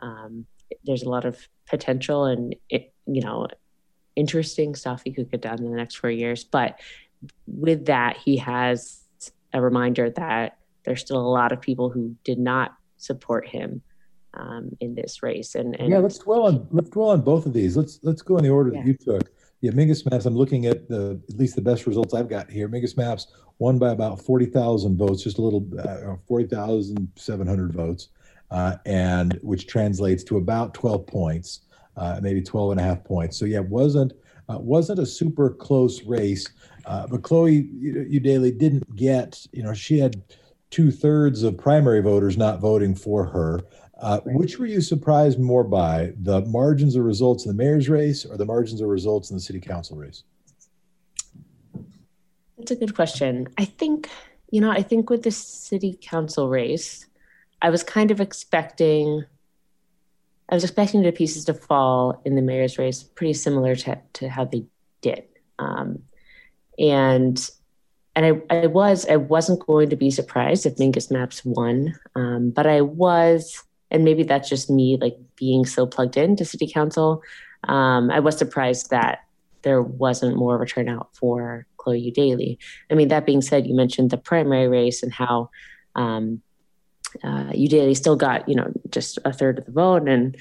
um, 0.00 0.44
there's 0.84 1.04
a 1.04 1.08
lot 1.08 1.24
of 1.24 1.38
potential 1.70 2.24
and, 2.24 2.56
it, 2.68 2.92
you 3.06 3.22
know, 3.22 3.46
interesting 4.16 4.74
stuff 4.74 5.02
he 5.04 5.12
could 5.12 5.30
get 5.30 5.42
done 5.42 5.60
in 5.60 5.70
the 5.70 5.76
next 5.76 5.94
four 5.96 6.10
years. 6.10 6.42
But 6.42 6.80
with 7.46 7.86
that, 7.86 8.16
he 8.16 8.38
has 8.38 9.04
a 9.52 9.60
reminder 9.60 10.10
that 10.10 10.58
there's 10.84 11.00
still 11.00 11.20
a 11.20 11.28
lot 11.28 11.52
of 11.52 11.60
people 11.60 11.90
who 11.90 12.14
did 12.24 12.38
not 12.38 12.74
support 12.96 13.46
him 13.46 13.82
um, 14.34 14.70
in 14.80 14.94
this 14.94 15.22
race. 15.22 15.54
And, 15.54 15.78
and, 15.80 15.90
yeah, 15.90 15.98
let's 15.98 16.18
dwell 16.18 16.46
on 16.46 16.66
let's 16.70 16.90
dwell 16.90 17.10
on 17.10 17.22
both 17.22 17.46
of 17.46 17.52
these. 17.52 17.76
Let's 17.76 17.98
let's 18.02 18.22
go 18.22 18.36
in 18.36 18.44
the 18.44 18.50
order 18.50 18.70
yeah. 18.72 18.80
that 18.80 18.86
you 18.86 18.94
took. 18.94 19.30
Yeah, 19.60 19.72
Mingus 19.72 20.04
Mapps. 20.04 20.26
I'm 20.26 20.36
looking 20.36 20.66
at 20.66 20.88
the 20.88 21.20
at 21.28 21.36
least 21.36 21.56
the 21.56 21.62
best 21.62 21.86
results 21.86 22.14
I've 22.14 22.28
got 22.28 22.50
here. 22.50 22.68
Mingus 22.68 22.94
Mapps 22.94 23.26
won 23.58 23.78
by 23.78 23.90
about 23.90 24.20
forty 24.20 24.46
thousand 24.46 24.96
votes, 24.96 25.24
just 25.24 25.38
a 25.38 25.42
little 25.42 25.66
uh, 25.80 26.16
forty 26.26 26.46
thousand 26.46 27.10
seven 27.16 27.46
hundred 27.46 27.72
votes, 27.72 28.08
uh, 28.50 28.76
and 28.86 29.38
which 29.42 29.66
translates 29.66 30.22
to 30.24 30.36
about 30.36 30.74
twelve 30.74 31.06
points, 31.06 31.62
uh, 31.96 32.20
maybe 32.22 32.40
12 32.40 32.72
and 32.72 32.80
a 32.80 32.82
half 32.84 33.02
points. 33.02 33.36
So 33.36 33.44
yeah, 33.44 33.60
wasn't 33.60 34.12
uh, 34.48 34.58
wasn't 34.58 35.00
a 35.00 35.06
super 35.06 35.50
close 35.50 36.04
race. 36.04 36.48
Uh, 36.88 37.06
but 37.06 37.22
Chloe 37.22 37.64
Eudaly 37.64 38.56
didn't 38.56 38.96
get. 38.96 39.46
You 39.52 39.62
know, 39.62 39.74
she 39.74 39.98
had 39.98 40.22
two 40.70 40.90
thirds 40.90 41.42
of 41.42 41.58
primary 41.58 42.00
voters 42.00 42.38
not 42.38 42.60
voting 42.60 42.94
for 42.94 43.26
her. 43.26 43.60
Uh, 44.00 44.20
right. 44.24 44.36
Which 44.36 44.58
were 44.58 44.66
you 44.66 44.80
surprised 44.80 45.38
more 45.38 45.64
by, 45.64 46.12
the 46.22 46.40
margins 46.46 46.96
of 46.96 47.04
results 47.04 47.44
in 47.44 47.50
the 47.50 47.62
mayor's 47.62 47.90
race 47.90 48.24
or 48.24 48.38
the 48.38 48.46
margins 48.46 48.80
of 48.80 48.88
results 48.88 49.30
in 49.30 49.36
the 49.36 49.42
city 49.42 49.60
council 49.60 49.98
race? 49.98 50.24
That's 52.56 52.70
a 52.70 52.76
good 52.76 52.94
question. 52.94 53.48
I 53.58 53.66
think, 53.66 54.08
you 54.50 54.62
know, 54.62 54.70
I 54.70 54.82
think 54.82 55.10
with 55.10 55.24
the 55.24 55.30
city 55.30 55.98
council 56.00 56.48
race, 56.48 57.06
I 57.60 57.68
was 57.68 57.82
kind 57.82 58.10
of 58.10 58.20
expecting, 58.20 59.24
I 60.48 60.54
was 60.54 60.64
expecting 60.64 61.02
the 61.02 61.12
pieces 61.12 61.44
to 61.46 61.54
fall 61.54 62.22
in 62.24 62.34
the 62.34 62.42
mayor's 62.42 62.78
race 62.78 63.02
pretty 63.02 63.34
similar 63.34 63.76
to, 63.76 64.00
to 64.14 64.28
how 64.30 64.46
they 64.46 64.64
did. 65.02 65.24
Um, 65.58 66.04
and 66.78 67.50
and 68.16 68.26
I, 68.26 68.54
I 68.54 68.66
was 68.66 69.06
I 69.08 69.16
wasn't 69.16 69.64
going 69.66 69.90
to 69.90 69.96
be 69.96 70.10
surprised 70.10 70.66
if 70.66 70.76
Mingus 70.76 71.10
Mapps 71.10 71.44
won, 71.44 71.94
um, 72.14 72.50
but 72.50 72.66
I 72.66 72.80
was 72.80 73.64
and 73.90 74.04
maybe 74.04 74.22
that's 74.22 74.48
just 74.48 74.68
me 74.68 74.98
like 75.00 75.16
being 75.36 75.64
so 75.64 75.86
plugged 75.86 76.16
into 76.16 76.44
city 76.44 76.70
council. 76.70 77.22
Um, 77.64 78.08
i 78.12 78.20
was 78.20 78.38
surprised 78.38 78.90
that 78.90 79.24
there 79.62 79.82
wasn't 79.82 80.36
more 80.36 80.54
of 80.54 80.62
a 80.62 80.66
turnout 80.66 81.08
for 81.16 81.66
chloe 81.76 82.12
Eudaly. 82.12 82.56
i 82.88 82.94
mean 82.94 83.08
that 83.08 83.26
being 83.26 83.42
said 83.42 83.66
you 83.66 83.74
mentioned 83.74 84.10
the 84.10 84.16
primary 84.16 84.68
race 84.68 85.02
and 85.02 85.12
how 85.12 85.50
um, 85.96 86.40
uh, 87.24 87.50
Eudaly 87.52 87.96
still 87.96 88.16
got 88.16 88.48
you 88.48 88.54
know 88.54 88.72
just 88.90 89.18
a 89.24 89.32
third 89.32 89.58
of 89.58 89.66
the 89.66 89.72
vote. 89.72 90.08
And 90.08 90.36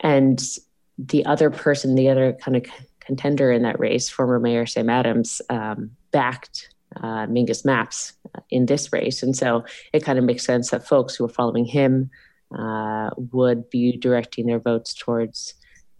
and 0.00 0.42
the 0.98 1.26
other 1.26 1.50
person 1.50 1.94
the 1.94 2.08
other 2.08 2.34
kind 2.34 2.56
of 2.56 2.64
contender 3.06 3.52
in 3.52 3.62
that 3.62 3.78
race 3.78 4.08
former 4.08 4.38
mayor 4.38 4.66
sam 4.66 4.90
adams 4.90 5.42
um, 5.50 5.90
backed 6.10 6.70
uh, 6.96 7.26
mingus 7.26 7.64
Mapps 7.64 8.12
in 8.50 8.66
this 8.66 8.92
race 8.92 9.22
and 9.22 9.36
so 9.36 9.64
it 9.92 10.04
kind 10.04 10.18
of 10.18 10.24
makes 10.24 10.44
sense 10.44 10.70
that 10.70 10.86
folks 10.86 11.14
who 11.14 11.24
are 11.24 11.28
following 11.28 11.64
him 11.64 12.10
uh, 12.56 13.10
would 13.32 13.68
be 13.70 13.96
directing 13.96 14.46
their 14.46 14.60
votes 14.60 14.94
towards 14.94 15.54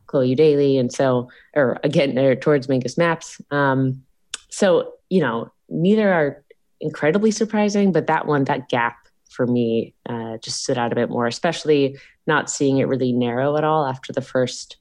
Chloe 0.06 0.36
Eudaly, 0.36 0.78
and 0.78 0.92
so, 0.92 1.28
or 1.56 1.80
again, 1.82 2.14
towards 2.40 2.68
Mingus 2.68 2.96
Maps. 2.96 3.40
Um, 3.50 4.02
so, 4.48 4.92
you 5.10 5.20
know, 5.20 5.50
neither 5.68 6.12
are 6.12 6.44
incredibly 6.80 7.30
surprising, 7.30 7.90
but 7.90 8.06
that 8.06 8.26
one, 8.26 8.44
that 8.44 8.68
gap 8.68 8.96
for 9.28 9.46
me, 9.46 9.94
uh, 10.08 10.36
just 10.38 10.62
stood 10.62 10.78
out 10.78 10.92
a 10.92 10.94
bit 10.94 11.10
more, 11.10 11.26
especially 11.26 11.98
not 12.26 12.48
seeing 12.48 12.78
it 12.78 12.86
really 12.86 13.12
narrow 13.12 13.56
at 13.56 13.64
all 13.64 13.86
after 13.86 14.12
the 14.12 14.20
first, 14.20 14.76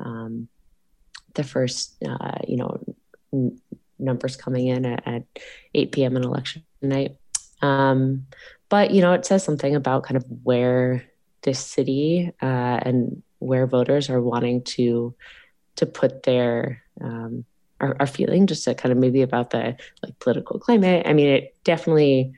um, 0.00 0.48
the 1.34 1.44
first, 1.44 1.96
uh, 2.06 2.38
you 2.46 2.56
know, 2.56 2.84
n- 3.32 3.60
numbers 3.98 4.36
coming 4.36 4.66
in 4.66 4.84
at, 4.84 5.06
at 5.06 5.24
8 5.74 5.92
p.m. 5.92 6.16
on 6.16 6.24
election 6.24 6.64
night. 6.80 7.16
Um, 7.60 8.26
but 8.68 8.90
you 8.90 9.00
know, 9.00 9.12
it 9.12 9.24
says 9.24 9.44
something 9.44 9.74
about 9.74 10.04
kind 10.04 10.16
of 10.16 10.24
where 10.42 11.04
this 11.42 11.58
city 11.58 12.32
uh, 12.40 12.80
and 12.82 13.22
where 13.38 13.66
voters 13.66 14.10
are 14.10 14.20
wanting 14.20 14.62
to 14.62 15.14
to 15.76 15.86
put 15.86 16.22
their 16.24 16.82
um, 17.00 17.44
are, 17.80 17.96
are 17.98 18.06
feeling 18.06 18.46
just 18.46 18.64
to 18.64 18.74
kind 18.74 18.92
of 18.92 18.98
maybe 18.98 19.22
about 19.22 19.50
the 19.50 19.76
like 20.02 20.18
political 20.18 20.58
climate. 20.58 21.06
I 21.06 21.12
mean, 21.12 21.28
it 21.28 21.56
definitely 21.64 22.32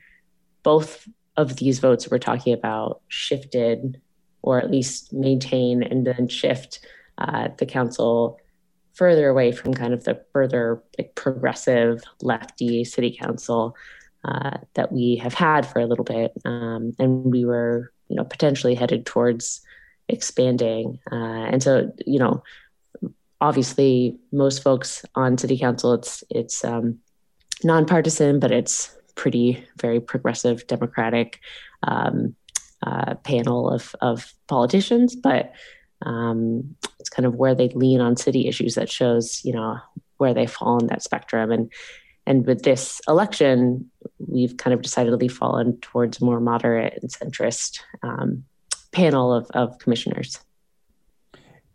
both 0.63 1.07
of 1.37 1.57
these 1.57 1.79
votes 1.79 2.09
we're 2.09 2.17
talking 2.17 2.53
about 2.53 3.01
shifted 3.07 4.01
or 4.41 4.59
at 4.59 4.71
least 4.71 5.11
maintain 5.13 5.83
and 5.83 6.05
then 6.05 6.27
shift 6.27 6.79
uh, 7.17 7.49
the 7.57 7.65
council 7.65 8.39
further 8.95 9.29
away 9.29 9.51
from 9.51 9.73
kind 9.73 9.93
of 9.93 10.03
the 10.03 10.19
further 10.33 10.81
like 10.97 11.15
progressive 11.15 12.01
lefty 12.21 12.83
city 12.83 13.17
council 13.21 13.75
uh, 14.23 14.57
that 14.73 14.91
we 14.91 15.15
have 15.17 15.33
had 15.33 15.65
for 15.65 15.79
a 15.79 15.85
little 15.85 16.05
bit 16.05 16.31
um, 16.45 16.93
and 16.97 17.31
we 17.31 17.45
were 17.45 17.91
you 18.07 18.15
know 18.15 18.23
potentially 18.23 18.75
headed 18.75 19.05
towards 19.05 19.61
expanding. 20.07 20.99
Uh, 21.11 21.45
and 21.51 21.61
so 21.61 21.91
you 22.05 22.19
know 22.19 22.43
obviously 23.41 24.17
most 24.31 24.63
folks 24.63 25.05
on 25.15 25.37
city 25.37 25.57
council 25.57 25.93
it's 25.93 26.23
it's 26.29 26.63
um, 26.63 26.97
nonpartisan 27.63 28.39
but 28.39 28.51
it's 28.51 28.95
pretty 29.15 29.65
very 29.77 29.99
progressive 29.99 30.65
democratic 30.67 31.39
um, 31.83 32.35
uh, 32.85 33.15
panel 33.15 33.69
of 33.69 33.95
of 34.01 34.33
politicians. 34.47 35.15
But 35.15 35.53
um, 36.05 36.75
it's 36.99 37.09
kind 37.09 37.25
of 37.25 37.35
where 37.35 37.55
they 37.55 37.69
lean 37.69 38.01
on 38.01 38.15
city 38.15 38.47
issues 38.47 38.75
that 38.75 38.89
shows 38.89 39.43
you 39.43 39.53
know 39.53 39.77
where 40.17 40.33
they 40.33 40.47
fall 40.47 40.79
in 40.79 40.87
that 40.87 41.03
spectrum 41.03 41.51
and 41.51 41.71
and 42.27 42.45
with 42.45 42.63
this 42.63 43.01
election, 43.07 43.89
we've 44.17 44.57
kind 44.57 44.73
of 44.73 44.81
decidedly 44.81 45.27
fallen 45.27 45.77
towards 45.81 46.21
more 46.21 46.39
moderate 46.39 46.97
and 47.01 47.11
centrist 47.11 47.79
um, 48.01 48.43
panel 48.91 49.33
of, 49.33 49.49
of 49.51 49.77
commissioners. 49.77 50.39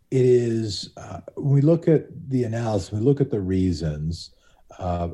It 0.09 0.25
is, 0.25 0.89
uh, 0.97 1.21
when 1.35 1.53
we 1.53 1.61
look 1.61 1.87
at 1.87 2.07
the 2.29 2.43
analysis, 2.43 2.91
we 2.91 2.99
look 2.99 3.21
at 3.21 3.31
the 3.31 3.39
reasons, 3.39 4.31
uh, 4.77 5.09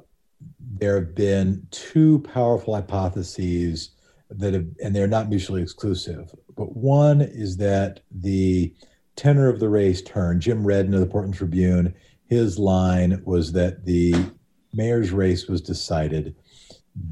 there 0.59 0.95
have 0.95 1.13
been 1.13 1.67
two 1.69 2.19
powerful 2.33 2.73
hypotheses 2.73 3.91
that 4.31 4.53
have, 4.55 4.65
and 4.83 4.95
they're 4.95 5.07
not 5.07 5.29
mutually 5.29 5.61
exclusive. 5.61 6.33
But 6.55 6.75
one 6.75 7.21
is 7.21 7.57
that 7.57 7.99
the 8.11 8.73
tenor 9.17 9.49
of 9.49 9.59
the 9.59 9.67
race 9.67 10.01
turned. 10.01 10.41
Jim 10.41 10.65
Redden 10.65 10.93
of 10.93 11.01
the 11.01 11.05
Portland 11.07 11.35
Tribune, 11.35 11.93
his 12.27 12.57
line 12.57 13.21
was 13.25 13.51
that 13.51 13.83
the 13.83 14.15
mayor's 14.73 15.11
race 15.11 15.47
was 15.47 15.59
decided 15.59 16.35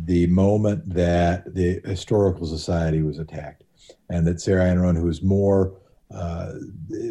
the 0.06 0.26
moment 0.28 0.88
that 0.88 1.54
the 1.54 1.82
historical 1.84 2.48
society 2.48 3.02
was 3.02 3.20
attacked, 3.20 3.64
and 4.10 4.26
that 4.26 4.40
Sarah 4.40 4.66
Iannarone, 4.66 4.98
who 4.98 5.06
was 5.06 5.22
more 5.22 5.74
uh, 6.12 6.54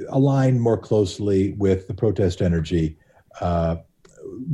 aligned 0.08 0.60
more 0.60 0.78
closely 0.78 1.52
with 1.58 1.86
the 1.88 1.94
protest 1.94 2.40
energy, 2.40 2.96
uh, 3.40 3.76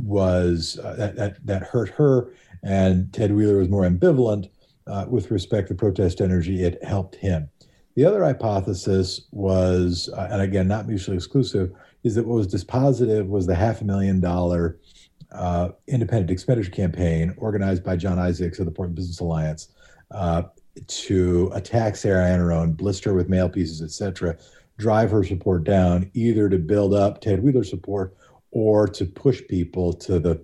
was 0.03 0.79
uh, 0.83 0.95
that, 0.95 1.15
that, 1.15 1.45
that 1.45 1.63
hurt 1.63 1.89
her, 1.89 2.33
and 2.63 3.11
Ted 3.13 3.31
Wheeler 3.33 3.57
was 3.57 3.69
more 3.69 3.89
ambivalent. 3.89 4.49
uh, 4.87 5.05
with 5.07 5.31
respect 5.31 5.67
to 5.69 5.75
protest 5.75 6.21
energy, 6.21 6.63
it 6.63 6.83
helped 6.83 7.15
him. 7.15 7.49
The 7.95 8.05
other 8.05 8.23
hypothesis 8.23 9.21
was, 9.31 10.09
uh, 10.15 10.29
and 10.31 10.41
again, 10.41 10.67
not 10.67 10.87
mutually 10.87 11.17
exclusive, 11.17 11.71
is 12.03 12.15
that 12.15 12.25
what 12.25 12.35
was 12.35 12.47
dispositive 12.47 13.27
was 13.27 13.45
the 13.45 13.55
half 13.55 13.81
a 13.81 13.85
million 13.85 14.19
dollar 14.19 14.77
uh, 15.31 15.69
independent 15.87 16.31
expenditure 16.31 16.71
campaign 16.71 17.33
organized 17.37 17.83
by 17.83 17.95
John 17.95 18.19
Isaacs 18.19 18.59
of 18.59 18.65
the 18.65 18.71
Portland 18.71 18.95
Business 18.95 19.19
Alliance 19.19 19.69
uh, 20.11 20.43
to 20.87 21.51
attack 21.53 21.95
Sarah 21.95 22.25
Iannarone, 22.25 22.75
blister 22.75 23.13
with 23.13 23.29
mail 23.29 23.49
pieces, 23.49 23.81
etc., 23.81 24.37
drive 24.77 25.11
her 25.11 25.23
support 25.23 25.63
down, 25.63 26.09
either 26.13 26.49
to 26.49 26.57
build 26.57 26.93
up 26.93 27.21
Ted 27.21 27.43
Wheeler 27.43 27.63
support 27.63 28.15
or 28.51 28.87
to 28.87 29.05
push 29.05 29.41
people 29.47 29.93
to 29.93 30.19
the 30.19 30.35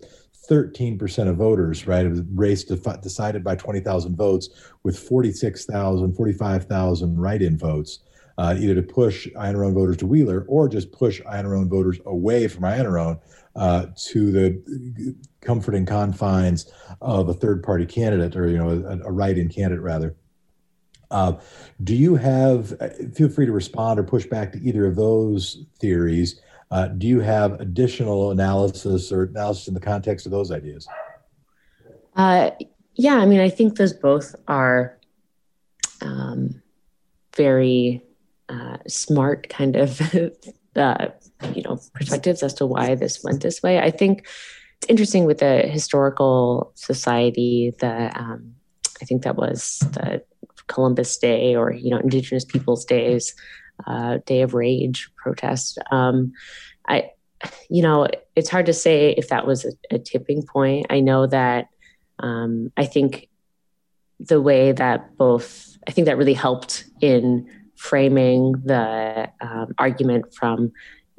13% 0.49 1.27
of 1.27 1.37
voters, 1.37 1.87
right? 1.87 2.05
It 2.05 2.09
was 2.09 2.21
race 2.33 2.63
defi- 2.63 3.01
decided 3.01 3.43
by 3.43 3.55
20,000 3.55 4.15
votes 4.15 4.49
with 4.83 4.97
46,000, 4.97 6.13
45,000 6.13 7.17
write 7.17 7.41
in 7.41 7.57
votes, 7.57 7.99
uh, 8.37 8.55
either 8.57 8.75
to 8.75 8.81
push 8.81 9.27
Iannarone 9.29 9.73
voters 9.73 9.97
to 9.97 10.07
Wheeler 10.07 10.45
or 10.47 10.69
just 10.69 10.91
push 10.91 11.21
Iannarone 11.21 11.69
voters 11.69 11.99
away 12.05 12.47
from 12.47 12.63
Iannarone 12.63 13.19
uh, 13.55 13.87
to 13.95 14.31
the 14.31 15.15
comforting 15.41 15.85
confines 15.85 16.71
of 17.01 17.29
a 17.29 17.33
third 17.33 17.63
party 17.63 17.85
candidate 17.85 18.35
or, 18.35 18.47
you 18.47 18.57
know, 18.57 18.69
a, 18.69 19.07
a 19.07 19.11
write 19.11 19.37
in 19.37 19.49
candidate 19.49 19.81
rather. 19.81 20.15
Uh, 21.09 21.33
do 21.83 21.95
you 21.95 22.15
have, 22.15 22.73
uh, 22.81 22.89
feel 23.13 23.29
free 23.29 23.45
to 23.45 23.51
respond 23.51 23.99
or 23.99 24.03
push 24.03 24.25
back 24.25 24.51
to 24.51 24.59
either 24.61 24.85
of 24.85 24.95
those 24.95 25.65
theories. 25.79 26.41
Uh, 26.69 26.87
do 26.87 27.07
you 27.07 27.19
have 27.21 27.59
additional 27.61 28.31
analysis 28.31 29.11
or 29.11 29.23
analysis 29.23 29.67
in 29.67 29.73
the 29.73 29.79
context 29.79 30.25
of 30.25 30.31
those 30.31 30.51
ideas? 30.51 30.87
Uh, 32.15 32.51
yeah, 32.95 33.15
I 33.15 33.25
mean, 33.25 33.39
I 33.39 33.49
think 33.49 33.77
those 33.77 33.93
both 33.93 34.35
are 34.47 34.97
um, 36.01 36.61
very 37.35 38.03
uh, 38.49 38.77
smart 38.87 39.49
kind 39.49 39.75
of, 39.75 40.01
uh, 40.75 41.07
you 41.53 41.61
know, 41.63 41.79
perspectives 41.93 42.43
as 42.43 42.53
to 42.55 42.65
why 42.65 42.95
this 42.95 43.23
went 43.23 43.43
this 43.43 43.61
way. 43.63 43.79
I 43.79 43.91
think 43.91 44.27
it's 44.77 44.89
interesting 44.89 45.25
with 45.25 45.37
the 45.39 45.61
historical 45.61 46.71
society. 46.75 47.73
The 47.79 48.11
um, 48.19 48.55
I 49.01 49.05
think 49.05 49.23
that 49.23 49.35
was 49.35 49.79
the 49.93 50.23
Columbus 50.67 51.17
Day 51.17 51.55
or 51.55 51.71
you 51.71 51.91
know 51.91 51.97
Indigenous 51.97 52.45
Peoples 52.45 52.85
Days 52.85 53.33
uh, 53.85 54.19
Day 54.25 54.41
of 54.41 54.53
Rage 54.53 55.09
protest. 55.15 55.79
Um, 55.91 56.33
I, 56.87 57.11
you 57.69 57.83
know, 57.83 58.07
it's 58.35 58.49
hard 58.49 58.65
to 58.65 58.73
say 58.73 59.11
if 59.11 59.29
that 59.29 59.45
was 59.45 59.65
a, 59.65 59.95
a 59.95 59.99
tipping 59.99 60.43
point. 60.43 60.87
I 60.89 60.99
know 60.99 61.27
that 61.27 61.67
um, 62.19 62.71
I 62.77 62.85
think 62.85 63.29
the 64.19 64.41
way 64.41 64.71
that 64.71 65.15
both, 65.17 65.77
I 65.87 65.91
think 65.91 66.05
that 66.05 66.17
really 66.17 66.33
helped 66.33 66.85
in 67.01 67.47
framing 67.75 68.53
the 68.65 69.29
um, 69.41 69.73
argument 69.77 70.33
from, 70.33 70.71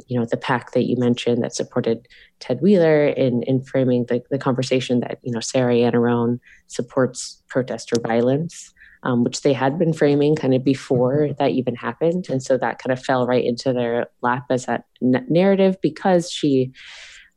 you 0.08 0.18
know, 0.18 0.26
the 0.26 0.36
pack 0.36 0.72
that 0.72 0.84
you 0.84 0.96
mentioned 0.96 1.42
that 1.44 1.54
supported 1.54 2.08
Ted 2.40 2.60
Wheeler 2.60 3.06
in 3.06 3.42
in 3.44 3.62
framing 3.62 4.04
the, 4.06 4.22
the 4.30 4.38
conversation 4.38 5.00
that 5.00 5.18
you 5.22 5.32
know 5.32 5.40
Sarah 5.40 5.74
Iannarone 5.74 6.40
supports 6.66 7.42
protester 7.48 7.96
violence 8.00 8.72
um, 9.02 9.24
which 9.24 9.42
they 9.42 9.52
had 9.52 9.78
been 9.78 9.92
framing 9.92 10.34
kind 10.36 10.54
of 10.54 10.64
before 10.64 11.30
that 11.38 11.52
even 11.52 11.74
happened. 11.74 12.28
And 12.28 12.42
so 12.42 12.56
that 12.58 12.78
kind 12.78 12.92
of 12.92 13.04
fell 13.04 13.26
right 13.26 13.44
into 13.44 13.72
their 13.72 14.08
lap 14.22 14.46
as 14.50 14.66
that 14.66 14.84
n- 15.02 15.26
narrative 15.28 15.80
because 15.80 16.30
she, 16.30 16.72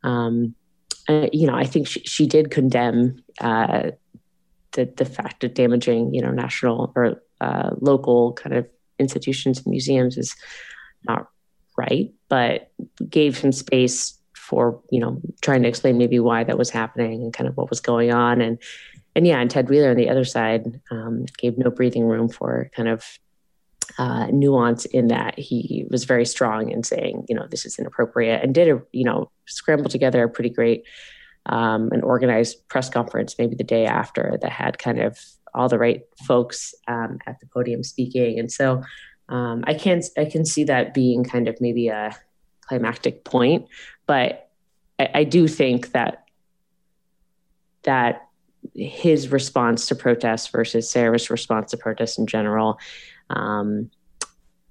um, 0.04 0.56
uh, 1.08 1.28
you 1.32 1.48
know, 1.48 1.56
I 1.56 1.66
think 1.66 1.88
she, 1.88 2.02
she 2.02 2.26
did 2.26 2.52
condemn 2.52 3.24
uh, 3.40 3.92
the, 4.74 4.86
the 4.86 5.06
fact 5.06 5.44
of 5.44 5.54
damaging, 5.54 6.14
you 6.14 6.22
know, 6.22 6.32
national 6.32 6.94
or 6.96 7.22
uh, 7.40 7.72
local 7.80 8.34
kind 8.34 8.56
of 8.56 8.68
institutions 9.00 9.60
and 9.60 9.68
museums 9.68 10.18
is 10.18 10.36
not 11.08 11.28
right, 11.78 12.14
but 12.30 12.72
gave 13.10 13.38
some 13.38 13.52
space 13.52 14.18
for, 14.36 14.82
you 14.92 15.00
know, 15.00 15.20
trying 15.42 15.64
to 15.64 15.70
explain 15.70 15.98
maybe 15.98 16.20
why 16.20 16.44
that 16.44 16.58
was 16.58 16.70
happening 16.70 17.24
and 17.24 17.34
kind 17.34 17.48
of 17.48 17.56
what 17.58 17.70
was 17.70 17.80
going 17.80 18.12
on. 18.12 18.42
And 18.42 18.60
and 19.16 19.28
yeah, 19.28 19.40
and 19.40 19.50
Ted 19.50 19.70
Wheeler 19.70 19.92
on 19.92 19.98
the 19.98 20.10
other 20.10 20.26
side 20.26 20.80
um, 20.90 21.26
gave 21.38 21.58
no 21.58 21.70
breathing 21.70 22.06
room 22.06 22.30
for 22.30 22.70
kind 22.76 22.88
of 22.88 23.04
uh, 23.98 24.28
nuance 24.28 24.86
in 24.86 25.08
that 25.08 25.38
he 25.38 25.86
was 25.90 26.06
very 26.06 26.26
strong 26.26 26.72
in 26.72 26.84
saying, 26.84 27.26
you 27.28 27.36
know, 27.36 27.46
this 27.48 27.66
is 27.66 27.78
inappropriate, 27.78 28.44
and 28.44 28.54
did 28.54 28.70
a 28.70 28.82
you 28.92 29.04
know 29.04 29.30
scramble 29.48 29.90
together 29.90 30.24
a 30.24 30.30
pretty 30.30 30.50
great 30.50 30.84
um, 31.48 31.90
an 31.92 32.02
organized 32.02 32.68
press 32.68 32.90
conference 32.90 33.36
maybe 33.38 33.56
the 33.56 33.64
day 33.64 33.86
after 33.86 34.38
that 34.42 34.52
had 34.52 34.78
kind 34.78 35.00
of 35.00 35.20
all 35.54 35.68
the 35.68 35.80
right 35.80 36.04
folks 36.26 36.74
um, 36.88 37.18
at 37.26 37.40
the 37.40 37.48
podium 37.48 37.84
speaking, 37.84 38.40
and 38.40 38.52
so 38.52 38.82
um, 39.30 39.64
I 39.68 39.74
can 39.74 40.02
I 40.18 40.26
can 40.26 40.46
see 40.46 40.64
that 40.66 40.94
being 40.94 41.24
kind 41.24 41.48
of 41.48 41.60
maybe 41.60 41.90
a 41.90 42.16
climactic 42.62 43.26
point, 43.26 43.68
but 44.06 44.50
I, 45.00 45.10
I 45.16 45.24
do 45.26 45.48
think 45.48 45.92
that 45.92 46.26
that 47.84 48.28
his 48.76 49.32
response 49.32 49.88
to 49.88 49.96
protests 49.96 50.48
versus 50.48 50.90
Sarah's 50.90 51.30
response 51.30 51.72
to 51.72 51.78
protests 51.78 52.18
in 52.18 52.28
general 52.28 52.80
um, 53.30 53.90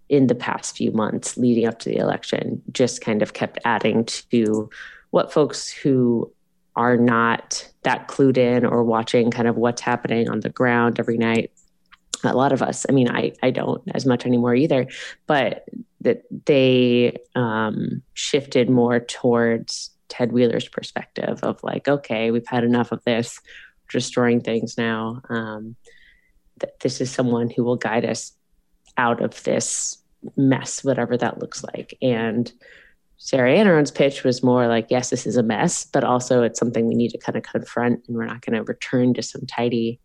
in 0.09 0.27
the 0.27 0.35
past 0.35 0.77
few 0.77 0.91
months 0.93 1.37
leading 1.37 1.67
up 1.67 1.79
to 1.81 1.89
the 1.89 1.97
election 1.97 2.63
just 2.73 3.01
kind 3.01 3.23
of 3.23 3.33
kept 3.33 3.59
adding 3.65 4.05
to 4.05 4.69
what 5.11 5.33
folks 5.33 5.71
who 5.71 6.33
are 6.77 6.97
not 6.97 7.69
that 7.83 8.09
clued 8.09 8.37
in 8.37 8.65
or 8.65 8.85
watching 8.85 9.31
kind 9.31 9.49
of 9.49 9.57
what's 9.57 9.83
happening 9.83 10.29
on 10.29 10.41
the 10.41 10.51
ground 10.51 10.99
every 10.99 11.19
night. 11.19 11.51
A 12.23 12.35
lot 12.35 12.53
of 12.53 12.61
us 12.61 12.85
i 12.87 12.93
mean 12.93 13.09
i 13.11 13.33
i 13.43 13.51
don't 13.51 13.83
as 13.95 14.05
much 14.05 14.27
anymore 14.27 14.55
either 14.55 14.87
but 15.27 15.65
that 16.03 16.23
they 16.45 17.17
um, 17.35 18.03
shifted 18.13 18.69
more 18.69 19.01
towards 19.01 19.91
ted 20.11 20.31
wheeler's 20.31 20.69
perspective 20.69 21.41
of 21.43 21.63
like 21.63 21.89
okay 21.89 22.31
we've 22.31 22.47
had 22.47 22.63
enough 22.63 22.93
of 22.93 23.03
this 23.05 23.41
destroying 23.93 24.41
things 24.41 24.77
now. 24.79 25.21
Um, 25.29 25.77
th- 26.61 26.73
this 26.81 27.01
is 27.01 27.11
someone 27.11 27.51
who 27.51 27.65
will 27.65 27.77
guide 27.77 28.05
us 28.05 28.33
out 28.97 29.23
of 29.23 29.43
this 29.45 29.99
mess, 30.37 30.85
whatever 30.85 31.17
that 31.17 31.39
looks 31.39 31.65
like. 31.65 31.97
And 32.03 32.53
Sarah 33.17 33.55
Iannarone's 33.55 33.91
pitch 33.91 34.25
was 34.25 34.43
more 34.43 34.67
like, 34.67 34.87
yes, 34.91 35.11
this 35.11 35.27
is 35.27 35.37
a 35.37 35.43
mess, 35.43 35.85
but 35.85 36.05
also 36.05 36.43
it's 36.43 36.59
something 36.59 36.87
we 36.87 36.95
need 36.95 37.11
to 37.11 37.19
kind 37.19 37.37
of 37.37 37.43
confront, 37.43 38.07
and 38.07 38.17
we're 38.17 38.27
not 38.27 38.41
going 38.41 38.57
to 38.57 38.65
return 38.65 39.15
to 39.15 39.23
some 39.23 39.47
tidy, 39.47 40.01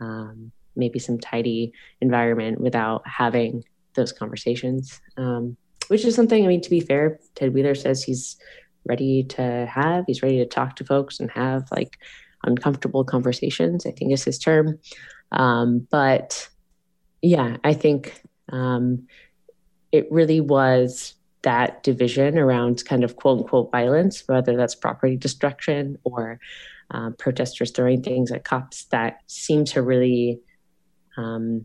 um, 0.00 0.52
maybe 0.76 0.98
some 0.98 1.18
tidy 1.18 1.72
environment 2.00 2.60
without 2.60 3.06
having 3.06 3.64
those 3.94 4.12
conversations. 4.12 5.00
Um, 5.16 5.56
which 5.88 6.04
is 6.04 6.14
something, 6.14 6.44
I 6.44 6.48
mean, 6.48 6.60
to 6.60 6.70
be 6.70 6.80
fair, 6.80 7.18
Ted 7.34 7.52
Wheeler 7.52 7.74
says 7.74 8.02
he's 8.02 8.36
ready 8.84 9.24
to 9.24 9.66
have. 9.66 10.04
He's 10.06 10.22
ready 10.22 10.38
to 10.38 10.46
talk 10.46 10.76
to 10.76 10.84
folks 10.84 11.20
and 11.20 11.30
have 11.32 11.68
like 11.70 11.98
uncomfortable 12.44 13.04
conversations, 13.04 13.86
I 13.86 13.92
think 13.92 14.12
is 14.12 14.24
his 14.24 14.38
term. 14.38 14.78
Um, 15.32 15.86
but 15.90 16.48
yeah, 17.22 17.56
I 17.64 17.72
think 17.72 18.22
um, 18.50 19.06
it 19.92 20.06
really 20.10 20.40
was 20.40 21.14
that 21.42 21.82
division 21.82 22.38
around 22.38 22.84
kind 22.84 23.04
of 23.04 23.16
quote 23.16 23.40
unquote 23.40 23.70
violence, 23.70 24.24
whether 24.26 24.56
that's 24.56 24.74
property 24.74 25.16
destruction 25.16 25.98
or 26.04 26.38
uh, 26.90 27.10
protesters 27.18 27.70
throwing 27.70 28.02
things 28.02 28.30
at 28.30 28.44
cops, 28.44 28.84
that 28.86 29.20
seemed 29.26 29.66
to 29.68 29.82
really 29.82 30.40
um, 31.16 31.64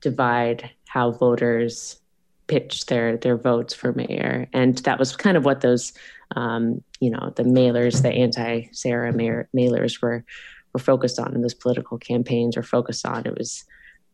divide 0.00 0.70
how 0.86 1.10
voters 1.10 2.00
pitch 2.46 2.86
their 2.86 3.16
their 3.18 3.36
votes 3.36 3.74
for 3.74 3.92
mayor, 3.92 4.48
and 4.52 4.78
that 4.78 4.98
was 4.98 5.14
kind 5.14 5.36
of 5.36 5.44
what 5.44 5.60
those 5.60 5.92
um, 6.36 6.82
you 7.00 7.10
know, 7.10 7.32
the 7.36 7.42
mailers, 7.42 8.02
the 8.02 8.10
anti-Sarah 8.10 9.12
mailers 9.12 10.02
were 10.02 10.24
were 10.72 10.80
focused 10.80 11.18
on, 11.18 11.34
and 11.34 11.42
those 11.42 11.54
political 11.54 11.98
campaigns 11.98 12.56
were 12.56 12.62
focused 12.62 13.06
on. 13.06 13.26
It 13.26 13.36
was 13.36 13.64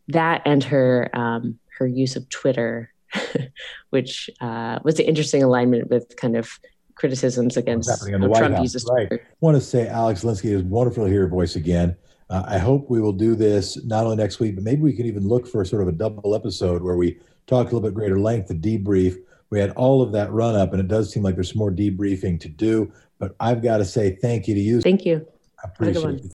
that 0.09 0.43
and 0.45 0.63
her 0.65 1.11
um, 1.15 1.59
her 1.79 1.87
use 1.87 2.17
of 2.17 2.29
Twitter, 2.29 2.93
which 3.91 4.31
uh, 4.41 4.79
was 4.85 4.99
an 4.99 5.07
interesting 5.07 5.43
alignment 5.43 5.91
with 5.91 6.17
kind 6.17 6.37
of 6.37 6.59
criticisms 6.95 7.57
against 7.57 7.89
the 8.05 8.19
White 8.19 8.39
Trump 8.39 8.55
House. 8.55 8.63
uses 8.63 8.89
right. 8.91 9.09
Twitter. 9.09 9.25
I 9.25 9.37
want 9.41 9.57
to 9.57 9.61
say 9.61 9.89
Alex 9.89 10.23
Zielinski 10.23 10.53
is 10.53 10.63
wonderful 10.63 11.05
to 11.05 11.11
hear 11.11 11.21
your 11.21 11.29
voice 11.29 11.57
again. 11.57 11.97
Uh, 12.31 12.45
I 12.47 12.59
hope 12.59 12.89
we 12.89 13.01
will 13.01 13.13
do 13.13 13.35
this 13.35 13.85
not 13.85 14.05
only 14.05 14.17
next 14.17 14.41
week, 14.41 14.55
but 14.55 14.65
maybe 14.65 14.83
we 14.83 14.95
can 14.95 15.07
even 15.07 15.27
look 15.27 15.47
for 15.47 15.65
sort 15.65 15.83
of 15.83 15.89
a 15.89 15.93
double 15.93 16.35
episode 16.35 16.83
where 16.83 16.97
we 16.97 17.19
talk 17.47 17.63
a 17.63 17.75
little 17.75 17.81
bit 17.81 17.95
greater 17.95 18.19
length, 18.19 18.49
the 18.49 18.55
debrief 18.55 19.19
we 19.51 19.61
had 19.61 19.71
all 19.73 20.03
of 20.03 20.13
that 20.13 20.33
run 20.33 20.55
up, 20.55 20.73
and 20.73 20.81
it 20.81 20.89
does 20.89 21.13
seem 21.13 21.23
like 21.23 21.35
there's 21.35 21.55
more 21.55 21.71
debriefing 21.71 22.41
to 22.41 22.49
do. 22.49 22.93
But 23.19 23.37
I've 23.41 23.63
got 23.63 23.79
to 23.79 23.85
say 23.85 24.17
thank 24.17 24.49
you 24.49 24.55
to 24.55 24.61
you. 24.61 24.81
Thank 24.81 25.05
you. 25.05 25.27
I 25.63 25.69
appreciate 25.69 26.25
it. 26.25 26.33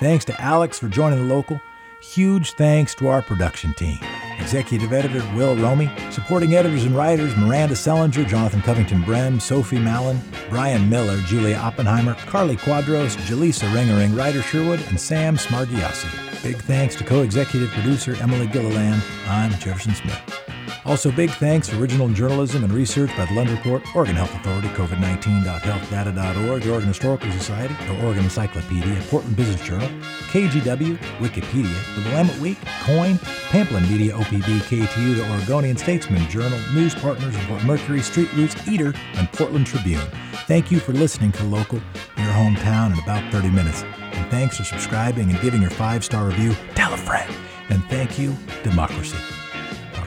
Thanks 0.00 0.24
to 0.26 0.40
Alex 0.40 0.78
for 0.78 0.88
joining 0.88 1.26
the 1.26 1.34
local. 1.34 1.60
Huge 2.02 2.52
thanks 2.52 2.94
to 2.96 3.08
our 3.08 3.22
production 3.22 3.72
team. 3.74 3.98
Executive 4.38 4.92
editor 4.92 5.26
Will 5.34 5.56
Romy, 5.56 5.90
supporting 6.10 6.54
editors 6.54 6.84
and 6.84 6.94
writers 6.94 7.34
Miranda 7.36 7.74
Sellinger, 7.74 8.28
Jonathan 8.28 8.60
Covington 8.60 9.02
Brem, 9.02 9.40
Sophie 9.40 9.78
Mallon, 9.78 10.20
Brian 10.50 10.88
Miller, 10.88 11.16
Julia 11.22 11.56
Oppenheimer, 11.56 12.14
Carly 12.26 12.56
Quadros, 12.56 13.16
Jaleesa 13.26 13.68
Ringering, 13.72 14.16
Ryder 14.16 14.42
Sherwood, 14.42 14.80
and 14.88 15.00
Sam 15.00 15.36
Smargiassi. 15.36 16.42
Big 16.42 16.58
thanks 16.58 16.94
to 16.96 17.04
co 17.04 17.22
executive 17.22 17.70
producer 17.70 18.14
Emily 18.20 18.46
Gilliland. 18.46 19.02
I'm 19.26 19.50
Jefferson 19.52 19.94
Smith. 19.94 20.45
Also, 20.84 21.10
big 21.10 21.30
thanks 21.30 21.68
to 21.68 21.80
original 21.80 22.08
journalism 22.08 22.64
and 22.64 22.72
research 22.72 23.10
by 23.16 23.24
the 23.24 23.34
Lund 23.34 23.50
Report, 23.50 23.82
Oregon 23.94 24.16
Health 24.16 24.34
Authority, 24.34 24.68
COVID19.healthdata.org, 24.68 26.62
the 26.62 26.70
Oregon 26.70 26.88
Historical 26.88 27.30
Society, 27.32 27.74
the 27.86 28.04
Oregon 28.04 28.24
Encyclopedia, 28.24 29.02
Portland 29.08 29.36
Business 29.36 29.60
Journal, 29.62 29.88
KGW, 30.30 30.96
Wikipedia, 31.18 31.94
the 31.94 32.10
Willamette 32.10 32.38
Week, 32.38 32.58
KOIN, 32.84 33.14
Pamplin 33.48 33.88
Media, 33.90 34.12
OPB, 34.14 34.60
KTU, 34.60 35.16
the 35.16 35.32
Oregonian 35.32 35.76
Statesman 35.76 36.28
Journal, 36.28 36.58
News 36.74 36.94
Partners, 36.94 37.34
Mercury, 37.64 38.02
Street 38.02 38.32
Roots, 38.34 38.68
Eater, 38.68 38.94
and 39.14 39.30
Portland 39.32 39.66
Tribune. 39.66 40.06
Thank 40.46 40.70
you 40.70 40.78
for 40.78 40.92
listening 40.92 41.32
to 41.32 41.44
Local, 41.44 41.78
your 42.16 42.26
hometown, 42.28 42.92
in 42.92 42.98
about 43.00 43.32
30 43.32 43.50
minutes. 43.50 43.82
And 43.82 44.30
thanks 44.30 44.56
for 44.56 44.64
subscribing 44.64 45.30
and 45.30 45.40
giving 45.40 45.60
your 45.60 45.70
five 45.70 46.04
star 46.04 46.26
review. 46.26 46.54
Tell 46.74 46.92
a 46.92 46.96
friend. 46.96 47.32
And 47.68 47.84
thank 47.84 48.18
you, 48.18 48.34
Democracy. 48.62 49.18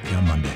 You 0.10 0.15
on 0.15 0.26
Monday. 0.26 0.56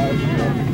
All 0.00 0.67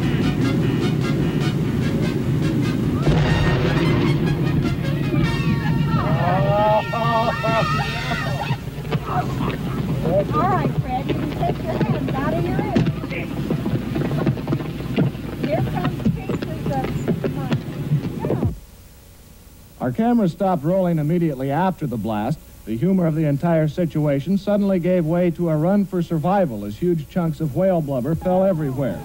Our 19.94 19.98
camera 20.08 20.28
stopped 20.28 20.64
rolling 20.64 20.98
immediately 20.98 21.52
after 21.52 21.86
the 21.86 21.96
blast. 21.96 22.40
The 22.64 22.76
humor 22.76 23.06
of 23.06 23.14
the 23.14 23.26
entire 23.26 23.68
situation 23.68 24.38
suddenly 24.38 24.80
gave 24.80 25.06
way 25.06 25.30
to 25.30 25.50
a 25.50 25.56
run 25.56 25.84
for 25.84 26.02
survival 26.02 26.64
as 26.64 26.76
huge 26.76 27.08
chunks 27.08 27.38
of 27.38 27.54
whale 27.54 27.80
blubber 27.80 28.16
fell 28.16 28.42
everywhere. 28.42 29.00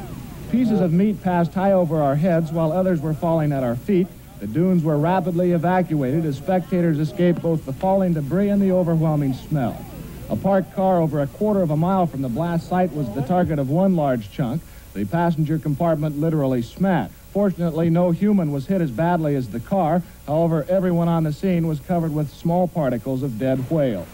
Pieces 0.49 0.81
of 0.81 0.91
meat 0.91 1.21
passed 1.21 1.53
high 1.53 1.73
over 1.73 2.01
our 2.01 2.15
heads 2.15 2.51
while 2.51 2.71
others 2.71 3.01
were 3.01 3.13
falling 3.13 3.51
at 3.51 3.63
our 3.63 3.75
feet. 3.75 4.07
The 4.39 4.47
dunes 4.47 4.83
were 4.83 4.97
rapidly 4.97 5.51
evacuated 5.51 6.25
as 6.25 6.37
spectators 6.37 6.97
escaped 6.97 7.43
both 7.43 7.67
the 7.67 7.73
falling 7.73 8.13
debris 8.13 8.49
and 8.49 8.59
the 8.59 8.71
overwhelming 8.71 9.35
smell. 9.35 9.85
A 10.31 10.35
parked 10.35 10.73
car 10.73 11.01
over 11.01 11.21
a 11.21 11.27
quarter 11.27 11.61
of 11.61 11.69
a 11.69 11.77
mile 11.77 12.07
from 12.07 12.23
the 12.23 12.29
blast 12.29 12.67
site 12.67 12.91
was 12.93 13.13
the 13.13 13.21
target 13.21 13.59
of 13.59 13.69
one 13.69 13.95
large 13.95 14.31
chunk. 14.31 14.63
The 14.95 15.05
passenger 15.05 15.59
compartment 15.59 16.19
literally 16.19 16.63
smashed. 16.63 17.13
Fortunately, 17.31 17.89
no 17.89 18.11
human 18.11 18.51
was 18.51 18.67
hit 18.67 18.81
as 18.81 18.91
badly 18.91 19.35
as 19.35 19.49
the 19.49 19.59
car. 19.59 20.01
However, 20.25 20.65
everyone 20.67 21.07
on 21.07 21.23
the 21.23 21.33
scene 21.33 21.67
was 21.67 21.79
covered 21.79 22.13
with 22.13 22.33
small 22.33 22.67
particles 22.67 23.21
of 23.21 23.37
dead 23.37 23.69
whale. 23.69 24.07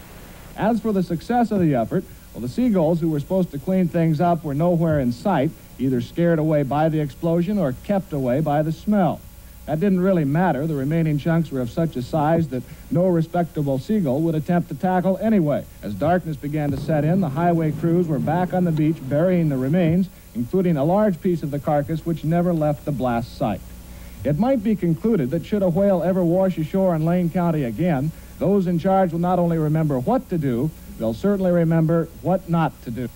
As 0.57 0.81
for 0.81 0.91
the 0.91 1.03
success 1.03 1.51
of 1.51 1.59
the 1.59 1.75
effort, 1.75 2.03
well, 2.33 2.41
the 2.41 2.49
seagulls 2.49 2.99
who 2.99 3.09
were 3.09 3.19
supposed 3.19 3.51
to 3.51 3.59
clean 3.59 3.87
things 3.87 4.19
up 4.19 4.43
were 4.43 4.53
nowhere 4.53 4.99
in 4.99 5.13
sight, 5.13 5.51
either 5.79 6.01
scared 6.01 6.39
away 6.39 6.63
by 6.63 6.89
the 6.89 6.99
explosion 6.99 7.57
or 7.57 7.73
kept 7.85 8.11
away 8.11 8.41
by 8.41 8.61
the 8.61 8.73
smell. 8.73 9.21
That 9.65 9.79
didn't 9.79 10.01
really 10.01 10.25
matter. 10.25 10.67
The 10.67 10.75
remaining 10.75 11.17
chunks 11.17 11.51
were 11.51 11.61
of 11.61 11.71
such 11.71 11.95
a 11.95 12.01
size 12.01 12.49
that 12.49 12.61
no 12.91 13.07
respectable 13.07 13.79
seagull 13.79 14.21
would 14.21 14.35
attempt 14.35 14.69
to 14.69 14.75
tackle 14.75 15.17
anyway. 15.17 15.65
As 15.81 15.93
darkness 15.95 16.37
began 16.37 16.71
to 16.71 16.77
set 16.77 17.03
in, 17.03 17.21
the 17.21 17.29
highway 17.29 17.71
crews 17.71 18.07
were 18.07 18.19
back 18.19 18.53
on 18.53 18.65
the 18.65 18.71
beach 18.71 18.97
burying 19.01 19.49
the 19.49 19.57
remains, 19.57 20.09
including 20.35 20.77
a 20.77 20.83
large 20.83 21.19
piece 21.21 21.41
of 21.41 21.51
the 21.51 21.59
carcass 21.59 22.05
which 22.05 22.23
never 22.23 22.53
left 22.53 22.85
the 22.85 22.91
blast 22.91 23.37
site. 23.37 23.61
It 24.23 24.37
might 24.37 24.63
be 24.63 24.75
concluded 24.75 25.31
that 25.31 25.45
should 25.45 25.63
a 25.63 25.69
whale 25.69 26.03
ever 26.03 26.23
wash 26.23 26.57
ashore 26.57 26.95
in 26.95 27.05
Lane 27.05 27.29
County 27.29 27.63
again, 27.63 28.11
those 28.39 28.67
in 28.67 28.79
charge 28.79 29.11
will 29.11 29.19
not 29.19 29.39
only 29.39 29.57
remember 29.57 29.99
what 29.99 30.29
to 30.29 30.37
do, 30.37 30.69
they'll 30.99 31.13
certainly 31.13 31.51
remember 31.51 32.09
what 32.21 32.49
not 32.49 32.73
to 32.83 32.91
do. 32.91 33.09